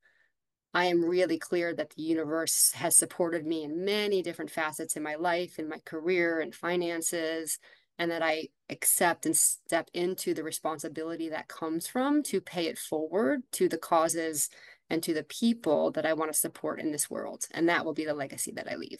[0.74, 5.04] I am really clear that the universe has supported me in many different facets in
[5.04, 7.60] my life, in my career and finances,
[8.00, 12.80] and that I accept and step into the responsibility that comes from to pay it
[12.80, 14.50] forward to the causes
[14.90, 17.46] and to the people that I want to support in this world.
[17.52, 19.00] And that will be the legacy that I leave.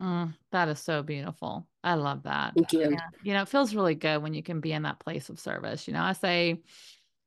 [0.00, 1.66] Mm, that is so beautiful.
[1.82, 2.54] I love that.
[2.54, 2.90] Thank you.
[2.90, 3.08] Yeah.
[3.22, 5.86] You know, it feels really good when you can be in that place of service.
[5.86, 6.60] You know, I say,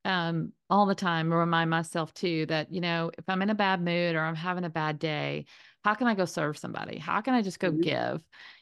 [0.08, 3.82] um, all the time remind myself too that you know if i'm in a bad
[3.84, 5.46] mood or i'm having a bad day
[5.84, 7.82] how can i go serve somebody how can i just go mm-hmm.
[7.82, 8.22] give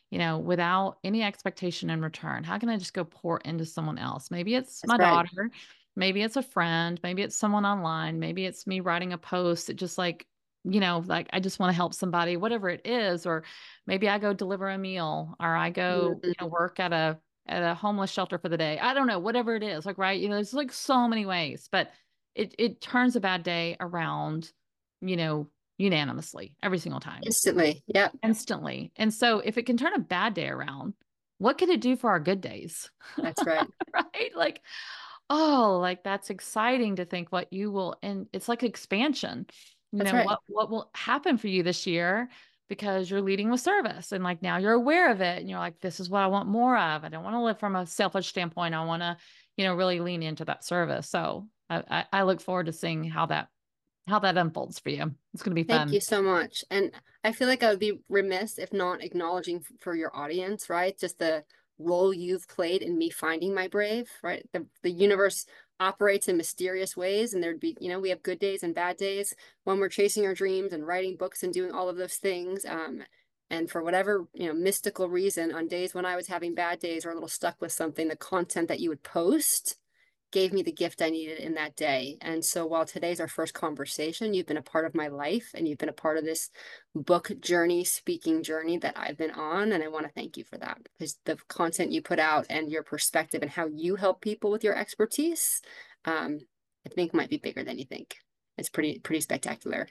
[0.10, 3.98] you know without any expectation in return how can i just go pour into someone
[3.98, 5.12] else maybe it's That's my right.
[5.12, 5.52] daughter
[5.96, 9.76] maybe it's a friend maybe it's someone online maybe it's me writing a post that
[9.76, 10.26] just like
[10.64, 13.44] you know like i just want to help somebody whatever it is or
[13.86, 16.28] maybe i go deliver a meal or i go mm-hmm.
[16.28, 18.80] you know work at a at a homeless shelter for the day.
[18.80, 19.86] I don't know, whatever it is.
[19.86, 20.20] Like, right.
[20.20, 21.92] You know, there's like so many ways, but
[22.34, 24.52] it it turns a bad day around,
[25.02, 27.22] you know, unanimously every single time.
[27.26, 27.84] Instantly.
[27.88, 28.10] Yeah.
[28.24, 28.92] Instantly.
[28.96, 30.94] And so if it can turn a bad day around,
[31.38, 32.90] what can it do for our good days?
[33.18, 33.68] That's right.
[33.94, 34.36] right?
[34.36, 34.62] Like,
[35.30, 39.46] oh, like that's exciting to think what you will and it's like expansion.
[39.92, 40.26] You that's know, right.
[40.26, 42.30] what what will happen for you this year
[42.68, 45.80] because you're leading with service and like now you're aware of it and you're like
[45.82, 47.04] this is what i want more of.
[47.04, 48.74] I don't want to live from a selfish standpoint.
[48.74, 49.18] I want to
[49.58, 51.10] you know really lean into that service.
[51.10, 53.48] So I, I look forward to seeing how that
[54.08, 55.16] how that unfolds for you.
[55.34, 55.80] It's going to be fun.
[55.80, 56.64] thank you so much.
[56.70, 56.92] And
[57.24, 60.98] i feel like i would be remiss if not acknowledging for your audience right?
[60.98, 61.44] Just the
[61.78, 64.48] role you've played in me finding my brave right?
[64.54, 65.46] The, the universe
[65.80, 68.96] operates in mysterious ways and there'd be you know we have good days and bad
[68.96, 69.34] days
[69.66, 73.04] when we're chasing our dreams and writing books and doing all of those things um,
[73.50, 77.06] and for whatever you know mystical reason on days when i was having bad days
[77.06, 79.78] or a little stuck with something the content that you would post
[80.32, 82.18] gave me the gift I needed in that day.
[82.20, 85.68] And so while today's our first conversation, you've been a part of my life and
[85.68, 86.50] you've been a part of this
[86.94, 89.72] book journey, speaking journey that I've been on.
[89.72, 92.70] And I want to thank you for that because the content you put out and
[92.70, 95.62] your perspective and how you help people with your expertise,
[96.04, 96.40] um,
[96.86, 98.18] I think might be bigger than you think.
[98.58, 99.88] It's pretty, pretty spectacular.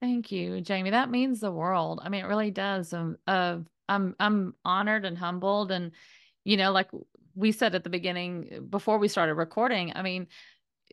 [0.00, 0.90] Thank you, Jamie.
[0.90, 2.00] That means the world.
[2.02, 2.92] I mean, it really does.
[2.92, 3.58] Um, uh,
[3.88, 5.92] I'm, I'm honored and humbled and,
[6.42, 6.90] you know, like
[7.34, 10.28] we said at the beginning before we started recording, I mean,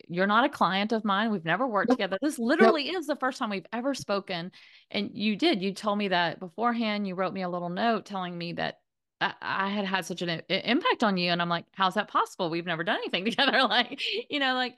[0.07, 1.31] you're not a client of mine.
[1.31, 2.17] We've never worked together.
[2.21, 4.51] This literally is the first time we've ever spoken.
[4.89, 5.61] And you did.
[5.61, 7.07] You told me that beforehand.
[7.07, 8.79] You wrote me a little note telling me that
[9.19, 11.31] I, had had such an impact on you.
[11.31, 12.49] And I'm like, how's that possible?
[12.49, 13.63] We've never done anything together.
[13.69, 14.77] like, you know, like,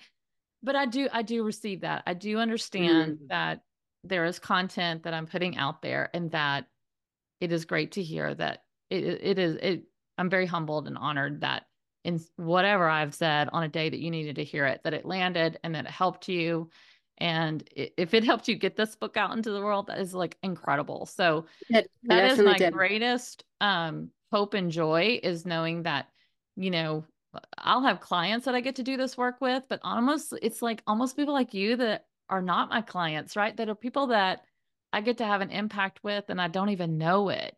[0.61, 2.03] but I do, I do receive that.
[2.05, 3.27] I do understand mm.
[3.29, 3.61] that
[4.03, 6.65] there is content that I'm putting out there and that
[7.39, 9.83] it is great to hear that it, it is, it
[10.17, 11.65] I'm very humbled and honored that
[12.03, 15.05] in whatever I've said on a day that you needed to hear it, that it
[15.05, 16.69] landed and that it helped you.
[17.17, 20.37] And if it helped you get this book out into the world, that is like
[20.43, 21.05] incredible.
[21.05, 22.73] So it, that is my did.
[22.73, 26.07] greatest um, hope and joy is knowing that,
[26.55, 27.05] you know,
[27.57, 30.83] I'll have clients that I get to do this work with, but almost it's like
[30.85, 33.55] almost people like you that are not my clients, right?
[33.55, 34.43] That are people that
[34.91, 37.55] I get to have an impact with and I don't even know it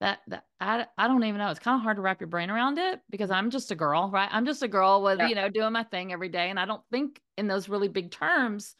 [0.00, 1.50] that, that I, I don't even know.
[1.50, 4.10] It's kind of hard to wrap your brain around it because I'm just a girl,
[4.12, 4.28] right?
[4.30, 5.28] I'm just a girl with, yeah.
[5.28, 6.50] you know, doing my thing every day.
[6.50, 8.76] And I don't think in those really big terms.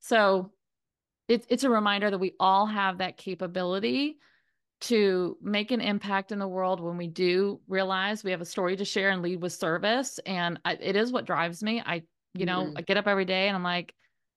[0.00, 0.52] So
[1.28, 4.18] it, it's a reminder that we all have that capability
[4.82, 8.76] to make an impact in the world when we do realize we have a story
[8.76, 10.20] to share and lead with service.
[10.26, 11.82] And I, it is what drives me.
[11.84, 12.02] I,
[12.34, 12.76] you know, mm-hmm.
[12.76, 13.94] I get up every day and I'm like,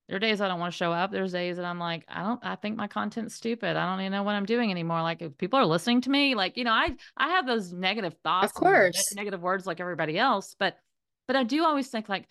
[0.08, 1.12] there are days I don't want to show up.
[1.12, 3.76] There's days that I'm like, I don't, I think my content's stupid.
[3.76, 5.02] I don't even know what I'm doing anymore.
[5.02, 8.16] Like if people are listening to me, like, you know, I, I have those negative
[8.24, 10.56] thoughts, of course, negative words like everybody else.
[10.58, 10.78] But,
[11.28, 12.26] but I do always think like,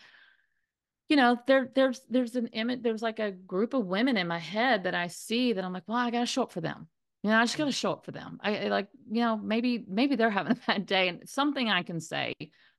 [1.11, 4.39] you know, there, there's, there's an image, there's like a group of women in my
[4.39, 6.89] head that I see that I'm like, well, I got to show up for them.
[7.23, 7.75] You know, I just got to mm.
[7.75, 8.39] show up for them.
[8.43, 11.83] I, I like, you know, maybe, maybe they're having a bad day and something I
[11.83, 12.35] can say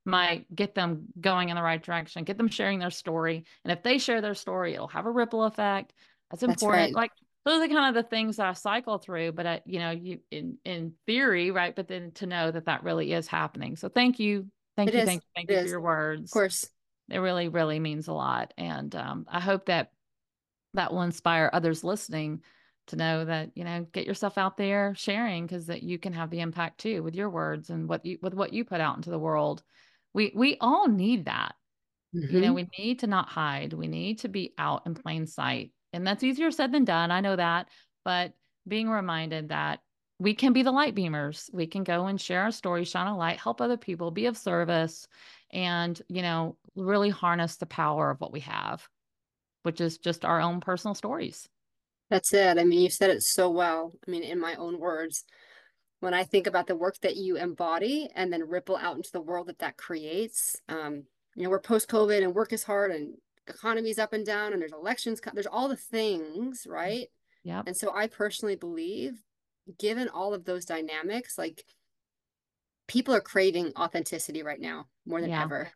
[0.08, 3.43] might get them going in the right direction, get them sharing their story.
[3.64, 5.93] And if they share their story, it'll have a ripple effect.
[6.32, 6.62] That's important.
[6.62, 6.95] That's right.
[6.95, 7.12] Like
[7.45, 10.20] those are kind of the things that I cycle through, but I, you know, you
[10.32, 11.76] in in theory, right?
[11.76, 13.76] But then to know that that really is happening.
[13.76, 14.47] So thank you,
[14.78, 15.05] thank it you, is.
[15.05, 15.66] thank you, thank it you is.
[15.66, 16.32] for your words.
[16.32, 16.66] Of course,
[17.10, 19.91] it really, really means a lot, and um, I hope that
[20.74, 22.41] that will inspire others listening
[22.88, 26.30] to know that you know get yourself out there sharing because that you can have
[26.30, 29.10] the impact too with your words and what you with what you put out into
[29.10, 29.64] the world
[30.18, 31.53] we we all need that.
[32.15, 32.36] Mm-hmm.
[32.36, 32.55] You know, mm-hmm.
[32.55, 33.74] we need to not hide.
[33.74, 35.72] We need to be out in plain sight.
[35.93, 37.11] And that's easier said than done.
[37.11, 37.68] I know that,
[38.03, 38.34] but
[38.68, 39.80] being reminded that
[40.20, 41.53] we can be the light beamers.
[41.53, 44.36] We can go and share our story, shine a light, help other people, be of
[44.36, 45.07] service,
[45.53, 48.88] and, you know, really harness the power of what we have,
[49.61, 51.47] which is just our own personal stories.
[52.09, 52.57] That's it.
[52.57, 53.93] I mean, you said it so well.
[54.07, 55.26] I mean, in my own words,
[56.00, 59.22] when I think about the work that you embody and then ripple out into the
[59.22, 61.04] world that that creates, um,
[61.36, 63.16] you know, we're post COVID and work is hard and
[63.48, 67.08] economy's up and down and there's elections, there's all the things, right?
[67.43, 67.64] Yeah.
[67.66, 69.14] And so I personally believe,
[69.80, 71.64] given all of those dynamics, like
[72.88, 75.43] people are craving authenticity right now more than yeah.
[75.43, 75.72] ever.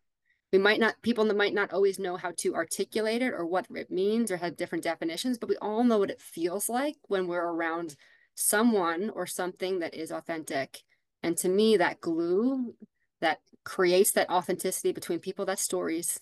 [0.54, 3.90] We might not, people might not always know how to articulate it or what it
[3.90, 7.42] means or have different definitions, but we all know what it feels like when we're
[7.42, 7.96] around
[8.36, 10.84] someone or something that is authentic.
[11.24, 12.74] And to me, that glue
[13.22, 16.20] that creates that authenticity between people, that's stories,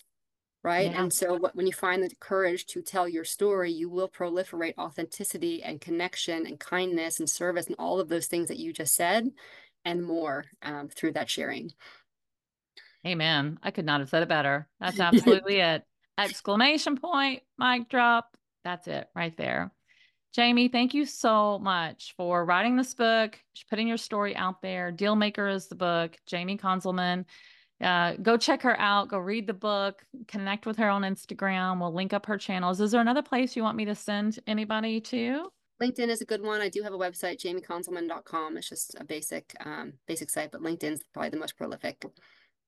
[0.62, 0.90] right?
[0.90, 1.02] Yeah.
[1.02, 5.62] And so when you find the courage to tell your story, you will proliferate authenticity
[5.62, 9.30] and connection and kindness and service and all of those things that you just said
[9.84, 11.70] and more um, through that sharing.
[13.06, 13.58] Amen.
[13.62, 14.68] I could not have said it better.
[14.78, 15.82] That's absolutely it.
[16.18, 18.36] Exclamation point, mic drop.
[18.62, 19.72] That's it right there.
[20.32, 23.36] Jamie, thank you so much for writing this book,
[23.68, 24.92] putting your story out there.
[24.92, 27.24] Dealmaker is the book, Jamie Konzelman.
[27.80, 29.08] Uh, go check her out.
[29.08, 30.04] Go read the book.
[30.28, 31.80] Connect with her on Instagram.
[31.80, 32.80] We'll link up her channels.
[32.80, 35.50] Is there another place you want me to send anybody to?
[35.82, 36.60] LinkedIn is a good one.
[36.60, 38.56] I do have a website, jamiekonzelman.com.
[38.56, 42.04] It's just a basic, um, basic site, but LinkedIn's probably the most prolific.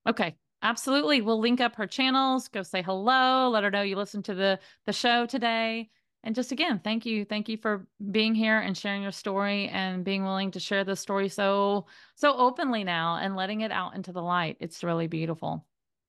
[0.08, 1.20] Okay, absolutely.
[1.20, 2.48] We'll link up her channels.
[2.48, 3.50] Go say hello.
[3.50, 5.90] Let her know you listened to the the show today
[6.24, 10.04] and just again thank you thank you for being here and sharing your story and
[10.04, 14.12] being willing to share the story so so openly now and letting it out into
[14.12, 14.56] the light.
[14.60, 15.64] It's really beautiful.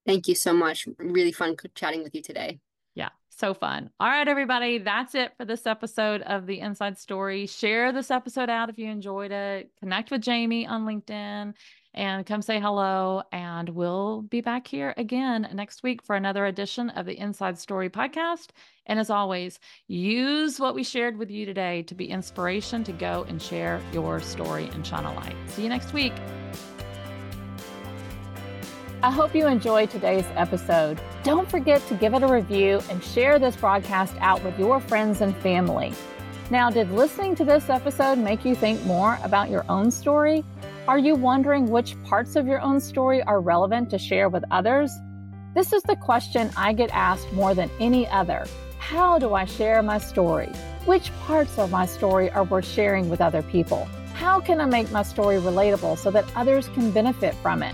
[0.05, 0.87] Thank you so much.
[0.97, 2.59] Really fun chatting with you today.
[2.95, 3.89] Yeah so fun.
[3.99, 7.47] All right everybody that's it for this episode of the inside story.
[7.47, 9.71] Share this episode out if you enjoyed it.
[9.79, 11.53] Connect with jamie on linkedin
[11.93, 13.23] and come say hello.
[13.31, 17.89] And we'll be back here again next week for another edition of the Inside Story
[17.89, 18.49] podcast.
[18.85, 23.25] And as always, use what we shared with you today to be inspiration to go
[23.27, 25.35] and share your story and shine a light.
[25.47, 26.13] See you next week.
[29.03, 31.01] I hope you enjoyed today's episode.
[31.23, 35.19] Don't forget to give it a review and share this broadcast out with your friends
[35.19, 35.93] and family.
[36.49, 40.45] Now, did listening to this episode make you think more about your own story?
[40.85, 44.91] Are you wondering which parts of your own story are relevant to share with others?
[45.55, 48.45] This is the question I get asked more than any other.
[48.79, 50.49] How do I share my story?
[50.83, 53.87] Which parts of my story are worth sharing with other people?
[54.13, 57.73] How can I make my story relatable so that others can benefit from it?